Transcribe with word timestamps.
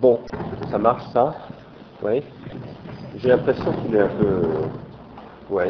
Bon, 0.00 0.20
ça 0.70 0.78
marche 0.78 1.04
ça 1.12 1.34
Oui. 2.02 2.22
J'ai 3.16 3.28
l'impression 3.28 3.72
qu'il 3.72 3.94
est 3.94 4.00
un 4.00 4.08
peu. 4.08 4.42
Oui. 5.50 5.64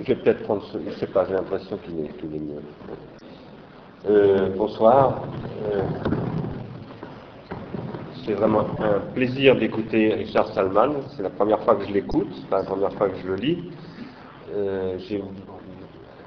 Je 0.00 0.06
vais 0.06 0.16
peut-être 0.16 0.42
prendre 0.42 0.64
ce. 0.72 0.78
Je 0.78 0.90
sais 0.98 1.06
pas, 1.06 1.24
j'ai 1.26 1.34
l'impression 1.34 1.76
qu'il 1.78 2.00
est, 2.00 2.08
qu'il 2.18 2.34
est 2.34 2.40
mieux. 2.40 2.62
Euh, 4.08 4.48
bonsoir. 4.56 5.22
Euh, 5.72 5.82
c'est 8.24 8.32
vraiment 8.34 8.66
un 8.80 8.98
plaisir 9.14 9.56
d'écouter 9.56 10.14
Richard 10.14 10.48
Salman. 10.52 10.94
C'est 11.16 11.22
la 11.22 11.30
première 11.30 11.60
fois 11.62 11.76
que 11.76 11.86
je 11.86 11.92
l'écoute, 11.92 12.28
c'est 12.34 12.50
la 12.50 12.64
première 12.64 12.92
fois 12.94 13.08
que 13.08 13.18
je 13.18 13.26
le 13.28 13.36
lis. 13.36 13.70
Euh, 14.52 14.98
j'ai 14.98 15.22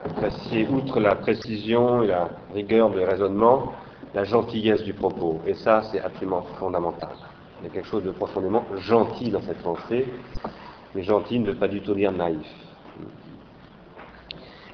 apprécié, 0.05 0.67
outre 0.67 0.99
la 0.99 1.15
précision 1.15 2.03
et 2.03 2.07
la 2.07 2.29
rigueur 2.53 2.89
de 2.89 3.01
raisonnement, 3.01 3.73
la 4.13 4.23
gentillesse 4.23 4.83
du 4.83 4.93
propos. 4.93 5.41
Et 5.45 5.53
ça, 5.53 5.83
c'est 5.91 6.01
absolument 6.01 6.43
fondamental. 6.59 7.15
Il 7.61 7.67
y 7.67 7.69
a 7.69 7.73
quelque 7.73 7.87
chose 7.87 8.03
de 8.03 8.11
profondément 8.11 8.65
gentil 8.79 9.29
dans 9.29 9.41
cette 9.41 9.61
pensée, 9.61 10.05
mais 10.95 11.03
gentil 11.03 11.39
ne 11.39 11.47
veut 11.47 11.57
pas 11.57 11.67
du 11.67 11.81
tout 11.81 11.93
dire 11.93 12.11
naïf. 12.11 12.47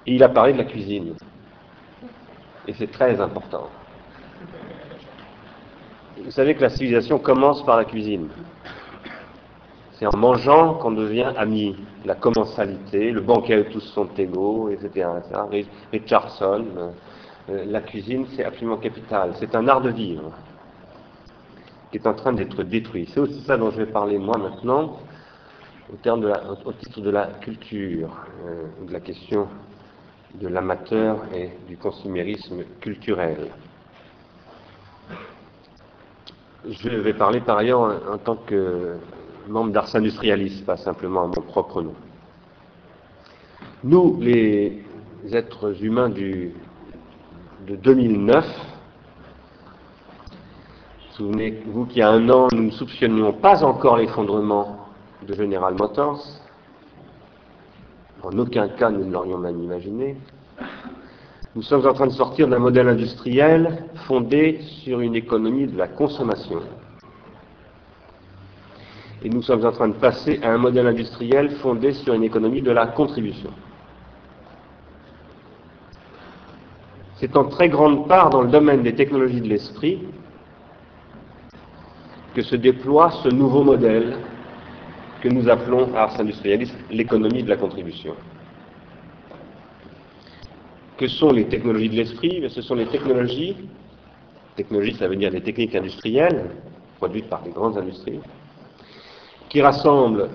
Et 0.05 0.16
il 0.16 0.23
a 0.23 0.30
parlé 0.30 0.54
de 0.54 0.58
la 0.58 0.63
cuisine. 0.63 1.16
Et 2.68 2.73
c'est 2.73 2.91
très 2.91 3.20
important. 3.20 3.68
Vous 6.23 6.32
savez 6.32 6.55
que 6.55 6.62
la 6.62 6.70
civilisation 6.70 7.20
commence 7.20 7.63
par 7.66 7.77
la 7.77 7.85
cuisine. 7.85 8.30
C'est 9.98 10.06
en 10.06 10.16
mangeant 10.16 10.76
qu'on 10.76 10.92
devient 10.92 11.34
ami. 11.38 11.76
La 12.05 12.14
commensalité, 12.14 13.12
le 13.12 13.22
banquet 13.22 13.60
où 13.60 13.72
tous 13.72 13.82
sont 13.82 14.08
égaux, 14.18 14.70
etc. 14.70 15.08
Richardson, 15.92 16.66
euh, 17.50 17.66
la 17.66 17.82
cuisine, 17.82 18.28
c'est 18.36 18.46
absolument 18.46 18.78
capital. 18.78 19.34
C'est 19.40 19.55
un 19.55 19.68
art 19.68 19.82
de 19.82 19.90
vivre 19.90 20.32
qui 21.91 21.98
est 21.98 22.05
en 22.05 22.13
train 22.13 22.34
d'être 22.34 22.62
détruit. 22.63 23.10
C'est 23.12 23.20
aussi 23.20 23.41
ça 23.41 23.58
dont 23.58 23.71
je 23.71 23.77
vais 23.77 23.86
parler 23.88 24.20
moi 24.20 24.38
maintenant, 24.38 24.99
au 25.90 26.74
titre 26.74 27.02
de 27.02 27.10
la 27.10 27.27
culture, 27.41 28.10
euh, 28.46 28.66
de 28.88 28.93
la 28.93 28.99
question 28.99 29.48
de 30.36 30.48
l'amateur 30.48 31.24
et 31.34 31.49
du 31.68 31.77
consumérisme 31.77 32.64
culturel. 32.82 33.48
Je 36.70 36.90
vais 36.90 37.14
parler 37.14 37.40
par 37.40 37.58
ailleurs 37.58 37.99
en, 38.12 38.18
tant 38.18 38.36
que 38.36 38.98
membre 39.48 39.71
d'Ars 39.71 39.95
Industrialis, 39.95 40.63
pas 40.65 40.77
simplement 40.77 41.23
à 41.23 41.27
mon 41.27 41.41
propre 41.41 41.81
nom. 41.81 41.95
Nous, 43.84 44.17
les 44.20 44.84
êtres 45.31 45.84
humains 45.84 46.09
du, 46.09 46.53
de 47.68 47.75
2009, 47.75 48.45
souvenez-vous 51.12 51.85
qu'il 51.85 51.99
y 51.99 52.01
a 52.01 52.09
un 52.09 52.29
an, 52.29 52.48
nous 52.53 52.63
ne 52.63 52.71
soupçonnions 52.71 53.34
pas 53.34 53.63
encore 53.63 53.98
l'effondrement 53.98 54.87
de 55.27 55.34
General 55.34 55.73
Motors. 55.73 56.23
En 58.23 58.37
aucun 58.37 58.68
cas 58.70 58.90
nous 58.90 59.05
ne 59.05 59.12
l'aurions 59.12 59.37
même 59.37 59.62
imaginé. 59.62 60.18
Nous 61.55 61.62
sommes 61.62 61.85
en 61.87 61.93
train 61.93 62.07
de 62.07 62.12
sortir 62.12 62.48
d'un 62.48 62.59
modèle 62.59 62.87
industriel 62.87 63.85
fondé 64.07 64.59
sur 64.84 65.00
une 65.00 65.16
économie 65.16 65.68
de 65.68 65.78
la 65.78 65.88
consommation. 65.88 66.62
Et 69.23 69.29
nous 69.29 69.41
sommes 69.41 69.66
en 69.66 69.72
train 69.72 69.88
de 69.88 69.96
passer 69.96 70.40
à 70.44 70.51
un 70.51 70.57
modèle 70.57 70.88
industriel 70.88 71.51
fondé 71.57 71.94
sur 71.94 72.13
une 72.13 72.23
économie 72.23 72.62
de 72.62 72.72
la 72.72 72.88
contribution. 72.88 73.51
C'est 77.19 77.35
en 77.35 77.46
très 77.46 77.68
grande 77.68 78.07
part 78.07 78.29
dans 78.29 78.44
le 78.44 78.50
domaine 78.50 78.84
des 78.84 78.94
technologies 78.94 79.41
de 79.41 79.47
l'esprit 79.47 80.03
que 82.35 82.44
se 82.44 82.56
déploie 82.56 83.09
ce 83.24 83.29
nouveau 83.29 83.63
modèle 83.63 84.18
que 85.22 85.29
nous 85.29 85.50
appelons 85.50 85.92
à 85.96 86.02
Ars 86.02 86.19
Industrialis 86.19 86.72
l'économie 86.92 87.42
de 87.42 87.50
la 87.50 87.58
contribution. 87.58 88.16
Que 90.97 91.08
sont 91.08 91.31
les 91.31 91.46
technologies 91.46 91.90
de 91.90 91.96
l'esprit? 91.96 92.44
Ce 92.50 92.62
sont 92.62 92.75
les 92.75 92.86
technologies, 92.86 93.56
technologies 94.56 94.94
ça 94.94 95.08
veut 95.08 95.16
dire 95.16 95.31
les 95.31 95.42
techniques 95.42 95.75
industrielles, 95.75 96.52
produites 96.97 97.30
par 97.30 97.42
les 97.44 97.52
grandes 97.52 97.78
industries, 97.78 98.19
qui 99.50 99.62
rassemblent 99.62 100.30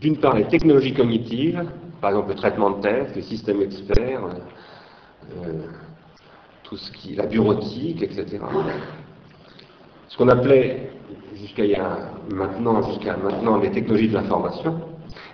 d'une 0.00 0.16
part 0.16 0.34
les 0.36 0.44
technologies 0.44 0.94
cognitives, 0.94 1.64
par 2.00 2.10
exemple 2.10 2.30
le 2.30 2.34
traitement 2.36 2.70
de 2.70 2.82
texte, 2.82 3.16
les 3.16 3.22
systèmes 3.22 3.62
experts, 3.62 4.22
euh, 5.36 5.52
tout 6.62 6.76
ce 6.76 6.92
qui, 6.92 7.14
la 7.14 7.26
bureautique, 7.26 8.02
etc. 8.02 8.38
Ce 10.08 10.16
qu'on 10.16 10.28
appelait 10.28 10.90
jusqu'à 11.34 11.64
maintenant, 12.30 12.82
jusqu'à 12.82 13.16
maintenant 13.16 13.58
les 13.58 13.70
technologies 13.70 14.08
de 14.08 14.14
l'information, 14.14 14.80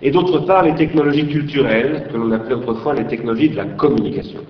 et 0.01 0.11
d'autre 0.11 0.39
part 0.39 0.63
les 0.63 0.75
technologies 0.75 1.27
culturelles, 1.27 2.07
que 2.11 2.17
l'on 2.17 2.31
appelait 2.31 2.55
autrefois 2.55 2.93
les 2.93 3.05
technologies 3.05 3.49
de 3.49 3.57
la 3.57 3.65
communication. 3.65 4.41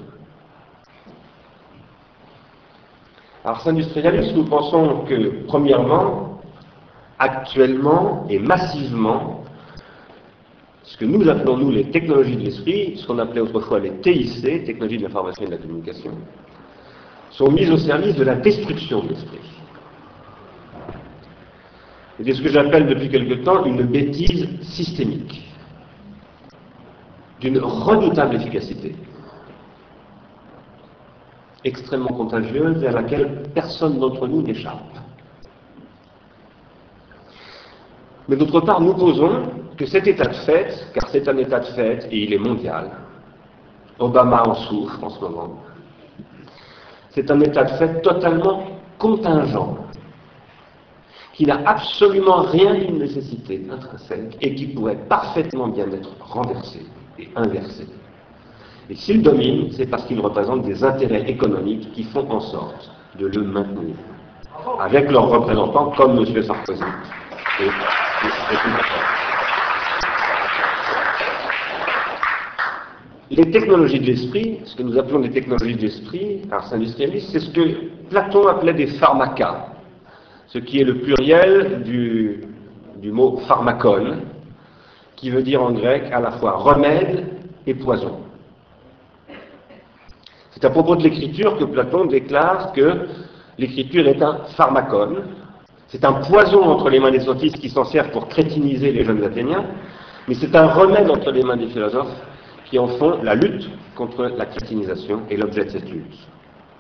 Alors, 3.44 3.68
industrialiste, 3.68 4.36
nous 4.36 4.46
pensons 4.46 5.06
que, 5.08 5.46
premièrement, 5.46 6.25
actuellement 7.20 8.26
et 8.30 8.40
massivement, 8.40 9.44
ce 10.84 10.98
que 10.98 11.06
nous 11.06 11.28
appelons, 11.28 11.58
nous, 11.58 11.72
les 11.72 11.90
technologies 11.90 12.36
de 12.36 12.44
l'esprit, 12.44 12.98
ce 12.98 13.08
qu'on 13.08 13.20
appelait 13.20 13.42
autrefois 13.42 13.80
les 13.80 13.92
TIC, 14.02 14.42
technologies 14.66 14.98
de 14.98 15.04
l'information 15.04 15.44
et 15.44 15.48
de 15.48 15.52
la 15.52 15.58
communication, 15.58 16.12
sont 17.32 17.52
mises 17.52 17.72
au 17.72 17.78
service 17.78 18.16
de 18.16 18.24
la 18.24 18.36
destruction 18.36 19.04
de 19.04 19.10
l'esprit. 19.10 19.40
C'est 22.24 22.34
ce 22.34 22.42
que 22.42 22.50
j'appelle 22.50 22.88
depuis 22.88 23.10
quelque 23.10 23.44
temps 23.44 23.66
une 23.66 23.84
bêtise 23.84 24.48
systémique, 24.62 25.44
d'une 27.42 27.60
redoutable 27.60 28.36
efficacité, 28.36 28.96
extrêmement 31.66 32.14
contagieuse 32.14 32.82
et 32.84 32.88
à 32.88 32.92
laquelle 32.92 33.44
personne 33.54 34.00
d'entre 34.00 34.28
nous 34.28 34.42
n'échappe. 34.44 35.05
Mais 38.28 38.36
d'autre 38.36 38.62
part, 38.62 38.82
nous 38.82 38.94
posons 38.94 39.44
que 39.78 39.86
cet 39.86 40.08
état 40.08 40.26
de 40.26 40.36
fait, 40.36 40.88
car 40.94 41.10
c'est 41.10 41.28
un 41.28 41.38
état 41.38 41.60
de 41.60 41.66
fait 41.66 42.08
et 42.12 42.24
il 42.24 42.34
est 42.34 42.40
mondial, 42.40 42.92
Obama 44.00 44.44
en 44.48 44.56
souffre 44.56 45.04
en 45.04 45.10
ce 45.10 45.22
moment, 45.22 45.60
c'est 47.12 47.30
un 47.32 47.40
état 47.40 47.64
de 47.64 47.72
fait 47.72 48.02
totalement 48.02 48.64
contingent 48.98 49.78
qui 51.34 51.46
n'a 51.46 51.62
absolument 51.66 52.42
rien 52.44 52.76
d'une 52.76 53.00
nécessité 53.00 53.66
intrinsèque 53.70 54.38
et 54.42 54.56
qui 54.56 54.68
pourrait 54.68 55.00
parfaitement 55.10 55.68
bien 55.68 55.86
être 55.92 56.16
renversé 56.20 56.86
et 57.20 57.30
inversé. 57.36 57.88
Et 58.90 58.96
s'il 58.96 59.22
domine, 59.22 59.72
c'est 59.72 59.88
parce 59.88 60.06
qu'il 60.06 60.20
représente 60.20 60.62
des 60.64 60.84
intérêts 60.84 61.30
économiques 61.30 61.92
qui 61.94 62.04
font 62.04 62.30
en 62.32 62.40
sorte 62.40 62.90
de 63.20 63.28
le 63.28 63.44
maintenir, 63.44 63.96
avec 64.80 65.12
leurs 65.12 65.30
représentants 65.30 65.92
comme 65.92 66.18
M. 66.18 66.44
Sarkozy. 66.44 66.84
Les 73.32 73.52
technologies 73.52 74.00
de 74.00 74.06
l'esprit, 74.06 74.60
ce 74.66 74.76
que 74.76 74.84
nous 74.84 74.98
appelons 74.98 75.20
les 75.20 75.32
technologies 75.32 75.76
de 75.76 75.82
l'esprit, 75.82 76.42
ars 76.52 76.74
industrialiste, 76.74 77.30
c'est 77.32 77.40
ce 77.40 77.50
que 77.52 78.08
Platon 78.10 78.48
appelait 78.48 78.74
des 78.74 78.88
pharmacas 78.88 79.76
ce 80.48 80.60
qui 80.60 80.80
est 80.80 80.84
le 80.84 81.00
pluriel 81.00 81.84
du, 81.84 83.12
mot 83.12 83.38
pharmacon, 83.48 84.22
qui 85.16 85.30
veut 85.30 85.44
dire 85.44 85.62
en 85.62 85.72
grec 85.72 86.04
à 86.12 86.20
la 86.20 86.32
fois 86.32 86.54
remède 86.54 87.26
et 87.68 87.74
poison. 87.74 88.20
C'est 90.52 90.64
à 90.66 90.70
propos 90.70 90.96
de 90.96 91.04
l'écriture 91.04 91.58
que 91.58 91.66
Platon 91.66 92.06
déclare 92.06 92.72
que 92.72 93.08
l'écriture 93.58 94.08
est 94.08 94.22
un 94.24 94.46
pharmacon, 94.56 95.24
c'est 95.88 96.04
un 96.04 96.14
poison 96.14 96.64
entre 96.64 96.90
les 96.90 97.00
mains 97.00 97.12
des 97.12 97.20
sophistes 97.20 97.60
qui 97.60 97.70
s'en 97.70 97.86
servent 97.86 98.12
pour 98.12 98.28
crétiniser 98.28 98.92
les 98.92 99.04
jeunes 99.04 99.24
Athéniens, 99.24 99.66
mais 100.28 100.34
c'est 100.34 100.56
un 100.56 100.68
remède 100.68 101.10
entre 101.10 101.32
les 101.32 101.44
mains 101.44 101.58
des 101.58 101.68
philosophes 101.68 102.16
qui 102.66 102.80
en 102.80 102.88
font 102.88 103.22
la 103.22 103.36
lutte 103.36 103.70
contre 103.96 104.24
la 104.26 104.46
crétinisation 104.46 105.22
et 105.30 105.38
l'objet 105.38 105.66
de 105.66 105.70
cette 105.70 105.90
lutte. 105.90 106.18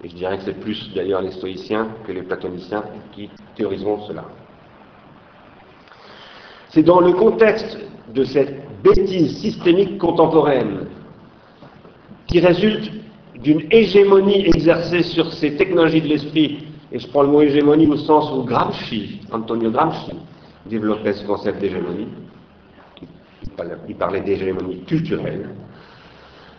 Et 0.04 0.10
je 0.10 0.16
dirais 0.16 0.38
que 0.38 0.44
c'est 0.44 0.60
plus 0.60 0.92
d'ailleurs 0.94 1.22
les 1.22 1.31
stoïciens 1.31 1.88
que 2.06 2.12
les 2.12 2.24
platoniciens 2.24 2.84
qui 3.13 3.30
théoriseront 3.56 4.02
cela. 4.07 4.25
C'est 6.69 6.84
dans 6.84 7.00
le 7.00 7.13
contexte 7.13 7.78
de 8.13 8.24
cette 8.24 8.81
bêtise 8.84 9.38
systémique 9.38 9.98
contemporaine 9.98 10.88
qui 12.28 12.40
résulte 12.40 12.92
d'une 13.42 13.66
hégémonie 13.72 14.46
exercée 14.48 15.04
sur 15.04 15.31
ces 15.34 15.56
technologies 15.56 16.01
de 16.01 16.08
l'esprit, 16.08 16.66
et 16.92 17.00
je 17.00 17.08
prends 17.08 17.24
le 17.24 17.30
mot 17.30 17.42
hégémonie 17.42 17.88
au 17.88 17.98
sens 17.98 18.32
où 18.32 18.44
Gramsci, 18.44 19.22
Antonio 19.32 19.72
Gramsci, 19.72 20.12
développait 20.66 21.14
ce 21.14 21.26
concept 21.26 21.60
d'hégémonie, 21.60 22.08
il 23.88 23.96
parlait 23.96 24.22
d'hégémonie 24.22 24.84
culturelle, 24.86 25.50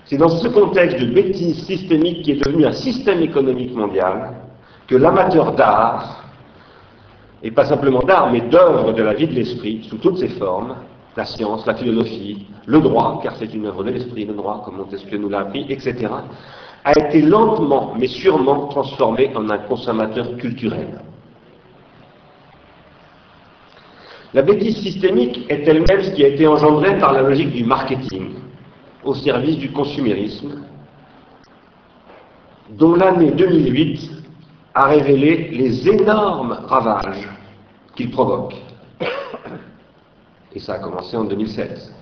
C'est 0.05 0.17
dans 0.17 0.29
ce 0.29 0.49
contexte 0.49 1.01
de 1.01 1.07
bêtise 1.07 1.65
systémique 1.65 2.23
qui 2.23 2.33
est 2.33 2.45
devenu 2.45 2.65
un 2.65 2.73
système 2.73 3.21
économique 3.21 3.75
mondial 3.75 4.35
que 4.87 4.95
l'amateur 4.95 5.53
d'art, 5.53 6.25
et 7.43 7.51
pas 7.51 7.65
simplement 7.65 8.01
d'art, 8.01 8.31
mais 8.33 8.41
d'œuvres 8.43 8.93
de 8.93 9.03
la 9.03 9.15
vie 9.15 9.27
de 9.27 9.35
l'esprit, 9.35 9.85
sous 9.89 9.99
toutes 9.99 10.19
ses 10.19 10.29
formes, 10.29 10.77
la 11.17 11.25
science, 11.25 11.67
la 11.67 11.75
philosophie, 11.75 12.47
le 12.67 12.81
droit, 12.81 13.21
car 13.23 13.35
c'est 13.37 13.53
une 13.53 13.67
œuvre 13.67 13.83
de 13.85 13.91
l'esprit, 13.91 14.25
le 14.27 14.35
droit, 14.35 14.63
comme 14.65 14.77
Montesquieu 14.77 15.19
nous 15.19 15.29
l'a 15.29 15.41
appris, 15.41 15.67
etc., 15.69 16.09
a 16.87 16.97
été 16.97 17.21
lentement 17.21 17.95
mais 17.99 18.07
sûrement 18.07 18.69
transformé 18.69 19.33
en 19.35 19.51
un 19.51 19.59
consommateur 19.59 20.37
culturel. 20.37 21.01
La 24.33 24.43
bêtise 24.43 24.77
systémique 24.79 25.47
est 25.49 25.67
elle-même 25.67 26.03
ce 26.03 26.13
qui 26.13 26.25
a 26.25 26.29
été 26.29 26.47
engendré 26.47 26.97
par 26.99 27.13
la 27.13 27.23
logique 27.23 27.51
du 27.51 27.65
marketing 27.65 28.35
au 29.03 29.15
service 29.15 29.57
du 29.57 29.73
consumérisme, 29.73 30.63
dont 32.71 32.95
l'année 32.95 33.33
2008 33.33 34.11
a 34.75 34.85
révélé 34.85 35.49
les 35.51 35.89
énormes 35.89 36.61
ravages 36.67 37.29
qu'il 37.97 38.11
provoque. 38.13 38.55
Et 40.55 40.61
ça 40.61 40.75
a 40.75 40.79
commencé 40.79 41.17
en 41.17 41.25
2016. 41.25 41.96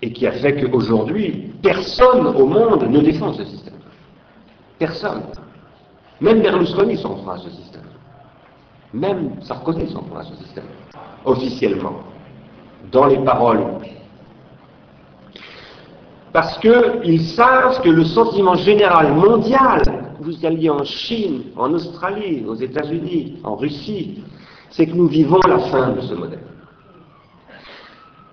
Et 0.00 0.12
qui 0.12 0.26
a 0.26 0.32
fait 0.32 0.54
qu'aujourd'hui, 0.60 1.52
personne 1.62 2.26
au 2.28 2.46
monde 2.46 2.84
ne 2.88 3.00
défend 3.00 3.32
ce 3.32 3.44
système. 3.44 3.74
Personne. 4.78 5.22
Même 6.20 6.40
Berlusconi 6.40 6.96
s'en 6.96 7.14
prend 7.16 7.32
à 7.32 7.38
ce 7.38 7.50
système. 7.50 7.82
Même 8.92 9.40
Sarkozy 9.42 9.90
s'en 9.92 10.02
prend 10.02 10.20
à 10.20 10.24
ce 10.24 10.34
système. 10.36 10.64
Officiellement. 11.24 12.00
Dans 12.92 13.06
les 13.06 13.18
paroles. 13.18 13.64
Parce 16.32 16.58
qu'ils 16.58 17.22
savent 17.22 17.82
que 17.82 17.88
le 17.88 18.04
sentiment 18.04 18.54
général 18.54 19.14
mondial, 19.14 19.82
vous 20.20 20.44
alliez 20.44 20.70
en 20.70 20.84
Chine, 20.84 21.44
en 21.56 21.72
Australie, 21.72 22.44
aux 22.46 22.54
États-Unis, 22.54 23.38
en 23.44 23.56
Russie, 23.56 24.22
c'est 24.70 24.86
que 24.86 24.94
nous 24.94 25.08
vivons 25.08 25.40
la 25.46 25.58
fin 25.58 25.92
de 25.92 26.00
ce 26.00 26.14
modèle. 26.14 26.47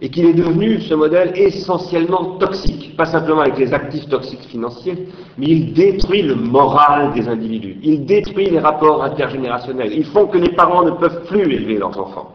Et 0.02 0.10
qu'il 0.10 0.26
est 0.26 0.34
devenu, 0.34 0.82
ce 0.82 0.94
modèle, 0.94 1.32
essentiellement 1.36 2.38
toxique, 2.38 2.98
pas 2.98 3.06
simplement 3.06 3.42
avec 3.42 3.58
les 3.58 3.74
actifs 3.74 4.10
toxiques 4.10 4.44
financiers, 4.44 5.08
mais 5.38 5.46
il 5.48 5.74
détruit 5.74 6.22
le 6.22 6.36
moral 6.36 7.14
des 7.14 7.30
individus, 7.30 7.78
il 7.82 8.06
détruit 8.06 8.50
les 8.50 8.60
rapports 8.60 9.04
intergénérationnels, 9.04 9.94
ils 9.94 10.06
font 10.06 10.28
que 10.28 10.38
les 10.38 10.50
parents 10.50 10.84
ne 10.84 10.92
peuvent 10.92 11.24
plus 11.26 11.42
élever 11.44 11.78
leurs 11.78 11.98
enfants. 11.98 12.34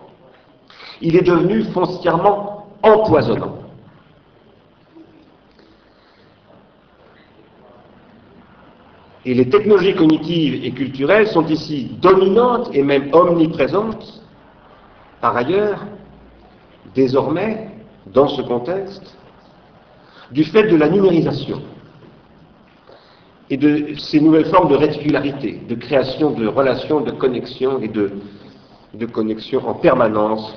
Il 1.02 1.16
est 1.16 1.22
devenu 1.22 1.64
foncièrement 1.64 2.66
empoisonnant. 2.82 3.56
Et 9.26 9.34
les 9.34 9.50
technologies 9.50 9.94
cognitives 9.94 10.64
et 10.64 10.70
culturelles 10.72 11.26
sont 11.26 11.46
ici 11.46 11.90
dominantes 12.00 12.70
et 12.72 12.82
même 12.82 13.10
omniprésentes. 13.12 14.22
Par 15.20 15.36
ailleurs, 15.36 15.84
désormais, 16.94 17.68
dans 18.06 18.28
ce 18.28 18.42
contexte, 18.42 19.16
du 20.30 20.44
fait 20.44 20.64
de 20.64 20.76
la 20.76 20.88
numérisation 20.88 21.60
et 23.48 23.56
de 23.56 23.94
ces 23.98 24.20
nouvelles 24.20 24.46
formes 24.46 24.68
de 24.70 24.76
réticularité, 24.76 25.60
de 25.68 25.74
création 25.74 26.30
de 26.30 26.46
relations, 26.46 27.00
de 27.00 27.10
connexion 27.10 27.80
et 27.80 27.88
de, 27.88 28.12
de 28.94 29.06
connexion 29.06 29.66
en 29.68 29.74
permanence 29.74 30.54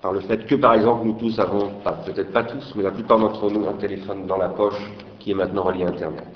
par 0.00 0.12
le 0.12 0.20
fait 0.20 0.46
que, 0.46 0.54
par 0.54 0.74
exemple, 0.74 1.06
nous 1.06 1.14
tous 1.14 1.38
avons, 1.38 1.72
peut-être 2.06 2.32
pas 2.32 2.44
tous, 2.44 2.72
mais 2.76 2.84
la 2.84 2.92
plupart 2.92 3.18
d'entre 3.18 3.50
nous, 3.50 3.68
un 3.68 3.74
téléphone 3.74 4.26
dans 4.26 4.38
la 4.38 4.48
poche 4.48 4.80
qui 5.18 5.32
est 5.32 5.34
maintenant 5.34 5.64
relié 5.64 5.84
à 5.84 5.88
Internet. 5.88 6.28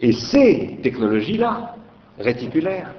Et 0.00 0.12
ces 0.12 0.78
technologies-là, 0.82 1.76
réticulaires, 2.18 2.90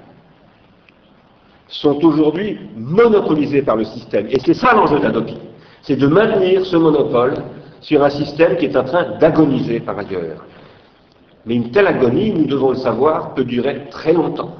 sont 1.68 2.04
aujourd'hui 2.04 2.58
monopolisées 2.76 3.62
par 3.62 3.76
le 3.76 3.84
système. 3.84 4.26
Et 4.30 4.38
c'est 4.44 4.54
ça 4.54 4.74
l'enjeu 4.74 4.98
d'Adopi. 5.00 5.36
C'est 5.82 5.96
de 5.96 6.06
maintenir 6.06 6.64
ce 6.66 6.76
monopole 6.76 7.34
sur 7.80 8.02
un 8.02 8.10
système 8.10 8.56
qui 8.56 8.66
est 8.66 8.76
en 8.76 8.84
train 8.84 9.18
d'agoniser 9.18 9.80
par 9.80 9.98
ailleurs. 9.98 10.44
Mais 11.46 11.54
une 11.54 11.70
telle 11.70 11.86
agonie, 11.86 12.32
nous 12.32 12.46
devons 12.46 12.70
le 12.70 12.76
savoir, 12.76 13.34
peut 13.34 13.44
durer 13.44 13.86
très 13.90 14.12
longtemps, 14.12 14.56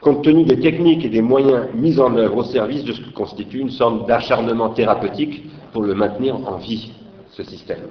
compte 0.00 0.24
tenu 0.24 0.44
des 0.44 0.58
techniques 0.58 1.04
et 1.04 1.08
des 1.08 1.22
moyens 1.22 1.66
mis 1.74 1.98
en 2.00 2.16
œuvre 2.16 2.38
au 2.38 2.44
service 2.44 2.84
de 2.84 2.92
ce 2.92 3.00
qui 3.00 3.12
constitue 3.12 3.60
une 3.60 3.70
sorte 3.70 4.08
d'acharnement 4.08 4.70
thérapeutique 4.70 5.44
pour 5.72 5.82
le 5.82 5.94
maintenir 5.94 6.36
en 6.48 6.56
vie, 6.56 6.92
ce 7.30 7.44
système, 7.44 7.82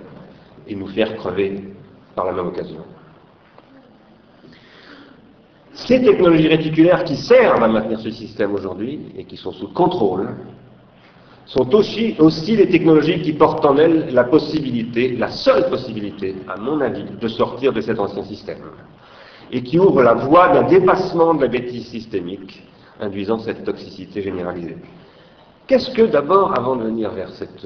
et 0.68 0.76
nous 0.76 0.88
faire 0.88 1.16
crever 1.16 1.64
par 2.16 2.26
la 2.26 2.34
même 2.34 2.48
occasion. 2.48 2.84
Ces 5.74 6.02
technologies 6.02 6.50
réticulaires 6.50 7.04
qui 7.04 7.16
servent 7.16 7.64
à 7.64 7.68
maintenir 7.68 8.00
ce 8.00 8.12
système 8.12 8.54
aujourd'hui 8.54 9.00
et 9.18 9.24
qui 9.24 9.38
sont 9.38 9.52
sous 9.54 9.70
contrôle 9.70 10.30
sont 11.46 11.74
aussi, 11.74 12.16
aussi 12.20 12.56
les 12.56 12.70
technologies 12.70 13.22
qui 13.22 13.34
portent 13.34 13.66
en 13.66 13.78
elles 13.78 14.14
la 14.14 14.26
possibilité, 14.26 15.16
la 15.18 15.30
seule 15.30 15.70
possibilité, 15.70 16.36
à 16.48 16.58
mon 16.58 16.80
avis, 16.82 17.06
de 17.20 17.28
sortir 17.28 17.74
de 17.74 17.82
cet 17.82 18.00
ancien 18.00 18.24
système 18.24 18.60
et 19.52 19.64
qui 19.64 19.80
ouvrent 19.80 20.04
la 20.04 20.14
voie 20.14 20.50
d'un 20.50 20.64
dépassement 20.64 21.34
de 21.34 21.42
la 21.42 21.48
bêtise 21.48 21.88
systémique 21.88 22.64
induisant 23.00 23.40
cette 23.40 23.64
toxicité 23.64 24.22
généralisée. 24.22 24.78
Qu'est-ce 25.68 25.92
que 25.92 26.04
d'abord, 26.04 26.58
avant 26.58 26.76
de 26.76 26.84
venir 26.84 27.12
vers 27.12 27.30
cette 27.30 27.66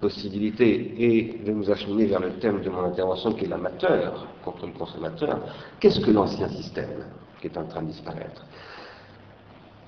possibilité 0.00 0.94
et 0.98 1.40
de 1.44 1.52
nous 1.52 1.70
acheminer 1.70 2.06
vers 2.06 2.20
le 2.20 2.30
thème 2.34 2.60
de 2.60 2.68
mon 2.68 2.84
intervention 2.84 3.32
qui 3.32 3.46
est 3.46 3.48
l'amateur 3.48 4.26
contre 4.44 4.66
le 4.66 4.72
consommateur, 4.72 5.38
qu'est-ce 5.80 6.00
que 6.00 6.10
l'ancien 6.10 6.48
système? 6.48 7.04
Est 7.46 7.56
en 7.56 7.64
train 7.64 7.82
de 7.82 7.88
disparaître. 7.88 8.44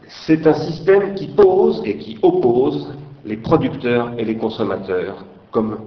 C'est 0.08 0.46
un 0.46 0.54
système 0.54 1.14
qui 1.14 1.28
pose 1.28 1.82
et 1.84 1.98
qui 1.98 2.18
oppose 2.22 2.94
les 3.24 3.36
producteurs 3.36 4.12
et 4.16 4.24
les 4.24 4.36
consommateurs 4.36 5.24
comme 5.50 5.78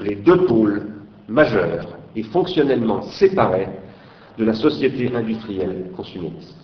les 0.00 0.14
deux 0.14 0.46
pôles 0.46 0.86
majeurs 1.28 1.86
et 2.14 2.22
fonctionnellement 2.22 3.02
séparés 3.02 3.68
de 4.38 4.44
la 4.44 4.54
société 4.54 5.12
industrielle 5.14 5.90
consumériste. 5.96 6.54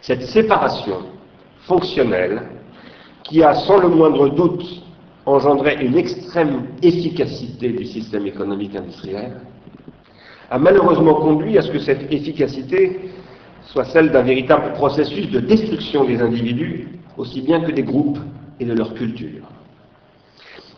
Cette 0.00 0.22
séparation 0.22 0.98
fonctionnelle, 1.66 2.42
qui 3.22 3.42
a 3.42 3.54
sans 3.54 3.78
le 3.78 3.88
moindre 3.88 4.28
doute 4.28 4.82
engendré 5.24 5.76
une 5.80 5.96
extrême 5.96 6.66
efficacité 6.82 7.70
du 7.70 7.86
système 7.86 8.26
économique 8.26 8.76
industriel, 8.76 9.40
a 10.50 10.58
malheureusement 10.58 11.14
conduit 11.14 11.58
à 11.58 11.62
ce 11.62 11.70
que 11.70 11.78
cette 11.78 12.12
efficacité 12.12 13.10
soit 13.62 13.84
celle 13.84 14.10
d'un 14.10 14.22
véritable 14.22 14.72
processus 14.74 15.30
de 15.30 15.40
destruction 15.40 16.04
des 16.04 16.20
individus, 16.20 16.88
aussi 17.16 17.40
bien 17.40 17.60
que 17.60 17.72
des 17.72 17.82
groupes 17.82 18.18
et 18.60 18.64
de 18.64 18.72
leur 18.72 18.94
culture. 18.94 19.46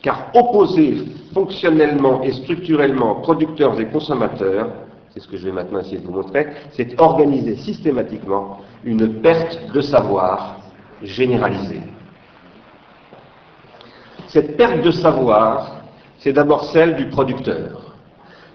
Car 0.02 0.30
opposer 0.34 1.04
fonctionnellement 1.34 2.22
et 2.22 2.32
structurellement 2.32 3.16
producteurs 3.16 3.78
et 3.80 3.86
consommateurs, 3.86 4.70
c'est 5.10 5.20
ce 5.20 5.28
que 5.28 5.36
je 5.36 5.46
vais 5.46 5.52
maintenant 5.52 5.80
essayer 5.80 5.98
de 5.98 6.06
vous 6.06 6.12
montrer, 6.12 6.46
c'est 6.72 7.00
organiser 7.00 7.56
systématiquement 7.56 8.60
une 8.84 9.20
perte 9.20 9.72
de 9.72 9.80
savoir 9.80 10.60
généralisée. 11.02 11.80
Cette 14.28 14.56
perte 14.56 14.82
de 14.82 14.90
savoir, 14.90 15.82
c'est 16.18 16.32
d'abord 16.32 16.64
celle 16.66 16.96
du 16.96 17.06
producteur 17.06 17.85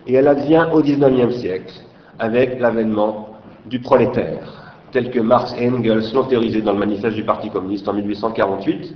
et 0.07 0.13
elle 0.13 0.27
advient 0.27 0.67
au 0.73 0.81
XIXe 0.81 1.35
siècle 1.35 1.73
avec 2.19 2.59
l'avènement 2.59 3.35
du 3.65 3.79
prolétaire, 3.79 4.75
tel 4.91 5.11
que 5.11 5.19
Marx 5.19 5.53
et 5.57 5.69
Engels 5.69 6.13
l'ont 6.13 6.23
théorisé 6.25 6.61
dans 6.61 6.73
le 6.73 6.79
manifeste 6.79 7.15
du 7.15 7.23
Parti 7.23 7.49
communiste 7.49 7.87
en 7.87 7.93
1848. 7.93 8.95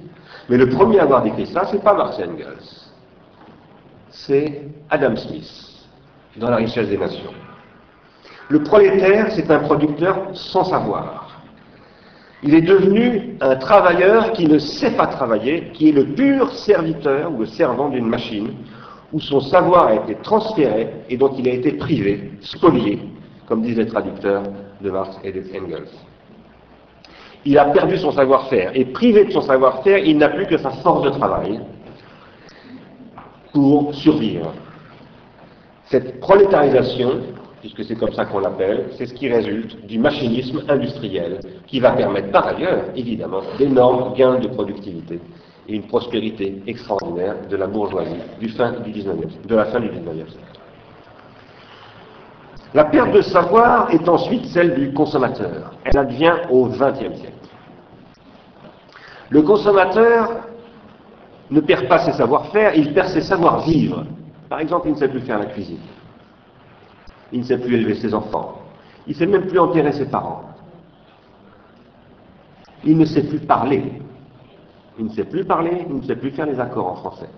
Mais 0.49 0.57
le 0.57 0.69
premier 0.69 0.99
à 0.99 1.03
avoir 1.03 1.23
décrit 1.23 1.47
ça, 1.47 1.65
c'est 1.71 1.83
pas 1.83 1.93
Marx 1.93 2.19
et 2.19 2.23
Engels, 2.23 2.57
c'est 4.09 4.61
Adam 4.89 5.15
Smith, 5.15 5.51
dans 6.37 6.49
La 6.49 6.57
richesse 6.57 6.89
des 6.89 6.97
nations. 6.97 7.33
Le 8.49 8.61
prolétaire, 8.61 9.31
c'est 9.31 9.49
un 9.49 9.59
producteur 9.59 10.29
sans 10.33 10.65
savoir. 10.65 11.41
Il 12.43 12.53
est 12.53 12.61
devenu 12.61 13.37
un 13.41 13.55
travailleur 13.55 14.31
qui 14.33 14.45
ne 14.45 14.59
sait 14.59 14.91
pas 14.91 15.07
travailler, 15.07 15.71
qui 15.73 15.89
est 15.89 15.91
le 15.91 16.05
pur 16.05 16.51
serviteur 16.51 17.31
ou 17.31 17.39
le 17.39 17.45
servant 17.47 17.89
d'une 17.89 18.07
machine, 18.07 18.53
où 19.13 19.19
son 19.19 19.39
savoir 19.39 19.87
a 19.87 19.95
été 19.95 20.15
transféré 20.15 20.89
et 21.09 21.17
dont 21.17 21.33
il 21.37 21.47
a 21.47 21.53
été 21.53 21.73
privé, 21.73 22.31
spolié, 22.41 22.99
comme 23.47 23.61
disent 23.61 23.77
les 23.77 23.87
traducteurs 23.87 24.43
de 24.81 24.89
Marx 24.89 25.17
et 25.23 25.31
de 25.31 25.41
Engels. 25.55 25.87
Il 27.45 27.57
a 27.59 27.65
perdu 27.65 27.97
son 27.97 28.11
savoir-faire 28.11 28.71
et 28.73 28.85
privé 28.85 29.25
de 29.25 29.31
son 29.31 29.41
savoir-faire, 29.41 29.99
il 29.99 30.17
n'a 30.17 30.29
plus 30.29 30.47
que 30.47 30.57
sa 30.57 30.71
force 30.71 31.03
de 31.03 31.09
travail 31.11 31.59
pour 33.53 33.93
survivre. 33.93 34.51
Cette 35.85 36.19
prolétarisation, 36.19 37.21
puisque 37.61 37.83
c'est 37.83 37.95
comme 37.95 38.11
ça 38.13 38.25
qu'on 38.25 38.39
l'appelle, 38.39 38.87
c'est 38.97 39.05
ce 39.05 39.13
qui 39.13 39.31
résulte 39.31 39.85
du 39.85 39.99
machinisme 39.99 40.63
industriel 40.67 41.39
qui 41.67 41.79
va 41.79 41.91
permettre 41.91 42.31
par 42.31 42.47
ailleurs, 42.47 42.85
évidemment, 42.95 43.41
d'énormes 43.59 44.15
gains 44.15 44.39
de 44.39 44.47
productivité 44.47 45.19
et 45.67 45.75
une 45.75 45.87
prospérité 45.87 46.61
extraordinaire 46.67 47.35
de 47.49 47.55
la 47.55 47.67
bourgeoisie 47.67 48.21
du 48.39 48.49
fin 48.49 48.71
du 48.71 48.91
19e, 48.91 49.47
de 49.47 49.55
la 49.55 49.65
fin 49.65 49.79
du 49.79 49.87
19e 49.87 50.27
siècle. 50.29 50.55
La 52.73 52.85
perte 52.85 53.11
de 53.11 53.21
savoir 53.21 53.89
est 53.91 54.07
ensuite 54.09 54.45
celle 54.47 54.75
du 54.75 54.91
consommateur. 54.93 55.73
Elle 55.85 55.97
advient 55.97 56.33
au 56.49 56.67
XXe 56.67 57.17
siècle. 57.17 57.31
Le 59.29 59.41
consommateur 59.41 60.29
ne 61.49 61.61
perd 61.61 61.87
pas 61.87 61.99
ses 61.99 62.13
savoir-faire, 62.13 62.75
il 62.75 62.93
perd 62.93 63.07
ses 63.07 63.21
savoir-vivre. 63.21 64.05
Par 64.49 64.59
exemple, 64.59 64.87
il 64.87 64.93
ne 64.93 64.97
sait 64.97 65.07
plus 65.07 65.21
faire 65.21 65.39
la 65.39 65.45
cuisine. 65.45 65.79
Il 67.31 67.39
ne 67.39 67.45
sait 67.45 67.57
plus 67.57 67.75
élever 67.75 67.95
ses 67.95 68.13
enfants. 68.13 68.61
Il 69.07 69.13
ne 69.13 69.17
sait 69.17 69.25
même 69.25 69.47
plus 69.47 69.59
enterrer 69.59 69.91
ses 69.91 70.05
parents. 70.05 70.43
Il 72.83 72.97
ne 72.97 73.05
sait 73.05 73.23
plus 73.23 73.39
parler. 73.39 74.01
Il 74.97 75.05
ne 75.05 75.09
sait 75.09 75.25
plus 75.25 75.43
parler, 75.43 75.85
il 75.89 75.95
ne 75.95 76.01
sait 76.03 76.15
plus 76.15 76.31
faire 76.31 76.45
les 76.45 76.59
accords 76.59 76.87
en 76.87 76.95
français. 76.95 77.29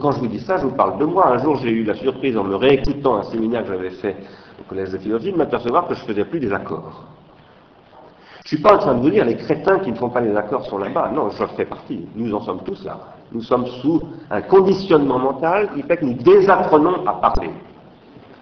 quand 0.00 0.12
je 0.12 0.18
vous 0.20 0.28
dis 0.28 0.40
ça, 0.40 0.58
je 0.58 0.66
vous 0.66 0.74
parle 0.74 0.98
de 0.98 1.04
moi. 1.04 1.28
Un 1.28 1.38
jour, 1.38 1.56
j'ai 1.56 1.70
eu 1.70 1.84
la 1.84 1.94
surprise, 1.94 2.36
en 2.36 2.44
me 2.44 2.54
réécoutant 2.54 3.16
un 3.16 3.22
séminaire 3.24 3.62
que 3.62 3.68
j'avais 3.68 3.90
fait 3.90 4.16
au 4.60 4.68
collège 4.68 4.90
de 4.90 4.98
philosophie, 4.98 5.32
de 5.32 5.38
m'apercevoir 5.38 5.88
que 5.88 5.94
je 5.94 6.02
ne 6.02 6.06
faisais 6.06 6.24
plus 6.24 6.40
des 6.40 6.52
accords. 6.52 7.06
Je 8.44 8.54
ne 8.54 8.58
suis 8.58 8.58
pas 8.58 8.74
en 8.74 8.78
train 8.78 8.94
de 8.94 9.00
vous 9.00 9.10
dire 9.10 9.24
les 9.24 9.36
crétins 9.36 9.78
qui 9.78 9.90
ne 9.90 9.96
font 9.96 10.10
pas 10.10 10.20
les 10.20 10.36
accords 10.36 10.66
sont 10.66 10.78
là-bas. 10.78 11.10
Non, 11.14 11.30
je 11.30 11.44
fais 11.56 11.64
partie. 11.64 12.06
Nous 12.16 12.34
en 12.34 12.40
sommes 12.40 12.62
tous 12.64 12.84
là. 12.84 12.98
Nous 13.30 13.42
sommes 13.42 13.66
sous 13.80 14.02
un 14.30 14.42
conditionnement 14.42 15.18
mental 15.18 15.70
qui 15.74 15.82
fait 15.82 15.96
que 15.96 16.04
nous 16.04 16.14
désapprenons 16.14 17.06
à 17.06 17.14
parler. 17.14 17.50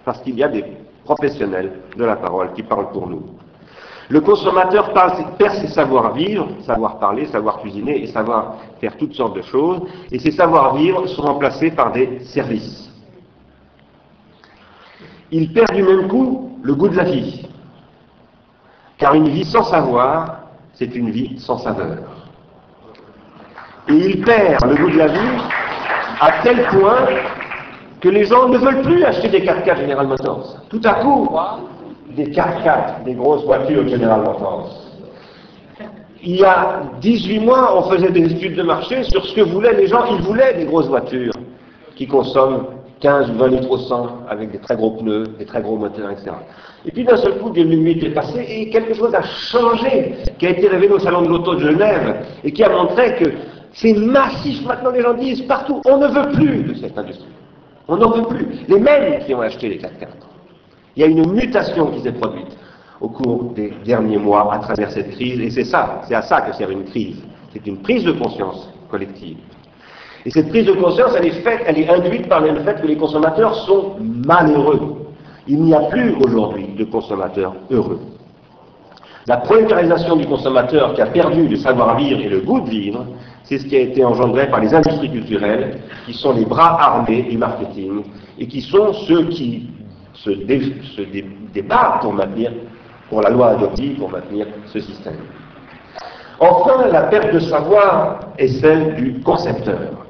Parce 0.03 0.19
qu'il 0.21 0.37
y 0.37 0.43
a 0.43 0.49
des 0.49 0.65
professionnels 1.05 1.71
de 1.95 2.03
la 2.03 2.15
parole 2.15 2.51
qui 2.53 2.63
parlent 2.63 2.89
pour 2.91 3.07
nous. 3.07 3.23
Le 4.11 4.19
consommateur 4.19 4.91
perd 4.91 5.53
ses 5.53 5.67
savoir-vivre, 5.67 6.49
savoir-parler, 6.65 7.27
savoir-cuisiner 7.27 8.03
et 8.03 8.07
savoir 8.07 8.55
faire 8.81 8.97
toutes 8.97 9.13
sortes 9.13 9.37
de 9.37 9.41
choses, 9.41 9.83
et 10.11 10.19
ces 10.19 10.31
savoir-vivre 10.31 11.07
sont 11.07 11.21
remplacés 11.21 11.71
par 11.71 11.93
des 11.93 12.19
services. 12.25 12.91
Il 15.31 15.53
perd 15.53 15.73
du 15.73 15.81
même 15.81 16.09
coup 16.09 16.57
le 16.61 16.75
goût 16.75 16.89
de 16.89 16.97
la 16.97 17.05
vie, 17.05 17.47
car 18.97 19.13
une 19.13 19.29
vie 19.29 19.45
sans 19.45 19.63
savoir, 19.63 20.39
c'est 20.73 20.93
une 20.93 21.09
vie 21.09 21.39
sans 21.39 21.59
saveur. 21.59 21.99
Et 23.87 23.93
il 23.93 24.25
perd 24.25 24.65
le 24.65 24.75
goût 24.75 24.89
de 24.89 24.97
la 24.97 25.07
vie 25.07 25.41
à 26.19 26.43
tel 26.43 26.67
point 26.67 27.05
que 28.01 28.09
les 28.09 28.25
gens 28.25 28.49
ne 28.49 28.57
veulent 28.57 28.81
plus 28.81 29.05
acheter 29.05 29.29
des 29.29 29.45
4x4 29.45 29.77
General 29.77 30.05
Motors. 30.05 30.57
Tout 30.69 30.81
à 30.83 30.95
coup, 30.95 31.29
des 32.15 32.31
4x4, 32.31 33.03
des 33.05 33.13
grosses 33.13 33.43
voitures 33.45 33.87
General 33.87 34.21
Motors. 34.21 34.69
Il 36.23 36.35
y 36.35 36.43
a 36.43 36.83
18 37.01 37.39
mois, 37.39 37.77
on 37.77 37.89
faisait 37.89 38.11
des 38.11 38.31
études 38.31 38.55
de 38.55 38.63
marché 38.63 39.03
sur 39.03 39.25
ce 39.25 39.33
que 39.33 39.41
voulaient 39.41 39.73
les 39.73 39.87
gens. 39.87 40.05
Ils 40.05 40.21
voulaient 40.21 40.53
des 40.53 40.65
grosses 40.65 40.87
voitures 40.87 41.33
qui 41.95 42.05
consomment 42.07 42.65
15 42.99 43.31
ou 43.31 43.33
20 43.33 43.47
litres 43.47 43.71
au 43.71 43.77
100 43.77 44.09
avec 44.29 44.51
des 44.51 44.59
très 44.59 44.75
gros 44.75 44.91
pneus, 44.91 45.23
des 45.39 45.45
très 45.45 45.61
gros 45.61 45.77
moteurs, 45.77 46.11
etc. 46.11 46.31
Et 46.85 46.91
puis 46.91 47.03
d'un 47.03 47.17
seul 47.17 47.39
coup, 47.39 47.49
des 47.49 47.65
minutes 47.65 48.03
est 48.03 48.13
passé 48.13 48.45
et 48.47 48.69
quelque 48.69 48.93
chose 48.93 49.13
a 49.15 49.23
changé, 49.23 50.15
qui 50.37 50.45
a 50.45 50.51
été 50.51 50.67
révélé 50.67 50.93
au 50.93 50.99
Salon 50.99 51.23
de 51.23 51.29
l'Auto 51.29 51.55
de 51.55 51.61
Genève 51.71 52.25
et 52.43 52.51
qui 52.51 52.63
a 52.63 52.69
montré 52.69 53.15
que 53.15 53.31
c'est 53.73 53.93
massif. 53.93 54.63
Maintenant, 54.65 54.91
les 54.91 55.01
gens 55.01 55.13
disent 55.13 55.41
partout, 55.43 55.81
on 55.85 55.97
ne 55.97 56.07
veut 56.07 56.31
plus 56.33 56.63
de 56.63 56.73
cette 56.75 56.97
industrie. 56.97 57.25
On 57.87 57.97
n'en 57.97 58.11
veut 58.11 58.27
plus. 58.27 58.47
Les 58.67 58.79
mêmes 58.79 59.23
qui 59.25 59.33
ont 59.33 59.41
acheté 59.41 59.69
les 59.69 59.77
4x4. 59.77 60.30
Il 60.95 61.01
y 61.01 61.03
a 61.03 61.07
une 61.07 61.31
mutation 61.31 61.87
qui 61.87 62.01
s'est 62.01 62.11
produite 62.11 62.57
au 62.99 63.09
cours 63.09 63.53
des 63.53 63.73
derniers 63.85 64.17
mois 64.17 64.53
à 64.53 64.59
travers 64.59 64.91
cette 64.91 65.11
crise, 65.11 65.39
et 65.39 65.49
c'est 65.49 65.63
ça, 65.63 66.01
c'est 66.07 66.15
à 66.15 66.21
ça 66.21 66.41
que 66.41 66.53
sert 66.55 66.69
une 66.69 66.85
crise. 66.85 67.17
C'est 67.53 67.65
une 67.65 67.77
prise 67.77 68.03
de 68.03 68.11
conscience 68.11 68.69
collective. 68.89 69.37
Et 70.25 70.29
cette 70.29 70.49
prise 70.49 70.65
de 70.65 70.73
conscience, 70.73 71.13
elle 71.17 71.25
est 71.25 71.41
faite, 71.41 71.61
elle 71.65 71.79
est 71.79 71.89
induite 71.89 72.27
par 72.29 72.41
le 72.41 72.59
fait 72.59 72.79
que 72.79 72.87
les 72.87 72.95
consommateurs 72.95 73.55
sont 73.65 73.95
malheureux. 73.99 74.97
Il 75.47 75.61
n'y 75.61 75.73
a 75.73 75.81
plus 75.81 76.13
aujourd'hui 76.23 76.67
de 76.77 76.83
consommateurs 76.83 77.55
heureux. 77.71 77.99
La 79.27 79.37
prolétarisation 79.37 80.15
du 80.15 80.25
consommateur 80.25 80.93
qui 80.93 81.01
a 81.01 81.07
perdu 81.07 81.47
le 81.47 81.55
savoir-vivre 81.55 82.21
et 82.21 82.29
le 82.29 82.41
goût 82.41 82.59
de 82.61 82.69
vivre, 82.69 83.05
c'est 83.43 83.57
ce 83.57 83.65
qui 83.65 83.75
a 83.75 83.81
été 83.81 84.03
engendré 84.05 84.49
par 84.49 84.59
les 84.59 84.73
industries 84.73 85.11
culturelles, 85.11 85.79
qui 86.05 86.13
sont 86.13 86.33
les 86.33 86.45
bras 86.45 86.79
armés 86.81 87.23
du 87.23 87.37
marketing, 87.37 88.03
et 88.39 88.47
qui 88.47 88.61
sont 88.61 88.93
ceux 88.93 89.25
qui 89.29 89.69
se, 90.23 91.01
débattent 91.53 92.01
pour 92.01 92.13
maintenir, 92.13 92.51
pour 93.09 93.21
la 93.21 93.29
loi 93.29 93.49
adoptive, 93.49 93.97
pour 93.97 94.09
maintenir 94.09 94.47
ce 94.67 94.79
système. 94.79 95.17
Enfin, 96.39 96.87
la 96.87 97.03
perte 97.03 97.33
de 97.33 97.39
savoir 97.39 98.19
est 98.37 98.47
celle 98.47 98.95
du 98.95 99.19
concepteur. 99.21 100.05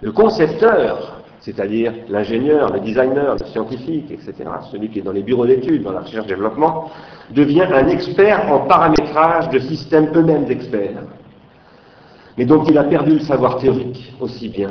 Le 0.00 0.12
concepteur, 0.12 1.22
c'est-à-dire 1.40 1.92
l'ingénieur, 2.08 2.72
le 2.72 2.80
designer, 2.80 3.36
le 3.38 3.46
scientifique, 3.46 4.10
etc., 4.10 4.34
celui 4.70 4.88
qui 4.88 5.00
est 5.00 5.02
dans 5.02 5.12
les 5.12 5.22
bureaux 5.22 5.46
d'études, 5.46 5.82
dans 5.82 5.92
la 5.92 6.00
recherche-développement, 6.00 6.90
devient 7.30 7.66
un 7.72 7.88
expert 7.88 8.50
en 8.50 8.60
paramétrage 8.60 9.50
de 9.50 9.58
systèmes 9.58 10.10
eux-mêmes 10.14 10.44
d'experts, 10.44 11.02
mais 12.36 12.44
dont 12.44 12.62
il 12.64 12.78
a 12.78 12.84
perdu 12.84 13.14
le 13.14 13.20
savoir 13.20 13.58
théorique 13.58 14.14
aussi 14.20 14.48
bien 14.48 14.70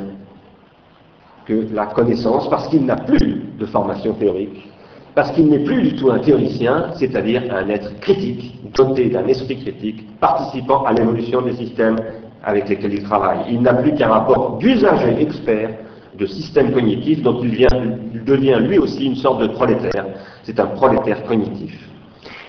que 1.48 1.66
la 1.74 1.86
connaissance, 1.86 2.48
parce 2.50 2.68
qu'il 2.68 2.84
n'a 2.84 2.96
plus 2.96 3.42
de 3.58 3.66
formation 3.66 4.12
théorique, 4.12 4.68
parce 5.14 5.32
qu'il 5.32 5.48
n'est 5.48 5.64
plus 5.64 5.82
du 5.82 5.96
tout 5.96 6.10
un 6.10 6.18
théoricien, 6.18 6.90
c'est-à-dire 6.94 7.42
un 7.50 7.68
être 7.70 7.98
critique, 8.00 8.54
doté 8.76 9.08
d'un 9.08 9.26
esprit 9.26 9.56
critique, 9.56 10.06
participant 10.20 10.84
à 10.84 10.92
l'évolution 10.92 11.40
des 11.40 11.54
systèmes 11.54 11.96
avec 12.44 12.68
lesquels 12.68 12.94
il 12.94 13.02
travaille. 13.02 13.38
Il 13.50 13.62
n'a 13.62 13.74
plus 13.74 13.94
qu'un 13.94 14.08
rapport 14.08 14.58
d'usager 14.58 15.20
expert 15.20 15.70
de 16.18 16.26
systèmes 16.26 16.72
cognitifs 16.72 17.22
dont 17.22 17.40
il, 17.42 17.66
il 18.14 18.24
devient 18.24 18.58
lui 18.60 18.78
aussi 18.78 19.06
une 19.06 19.16
sorte 19.16 19.40
de 19.40 19.48
prolétaire. 19.48 20.04
C'est 20.44 20.60
un 20.60 20.66
prolétaire 20.66 21.24
cognitif. 21.24 21.72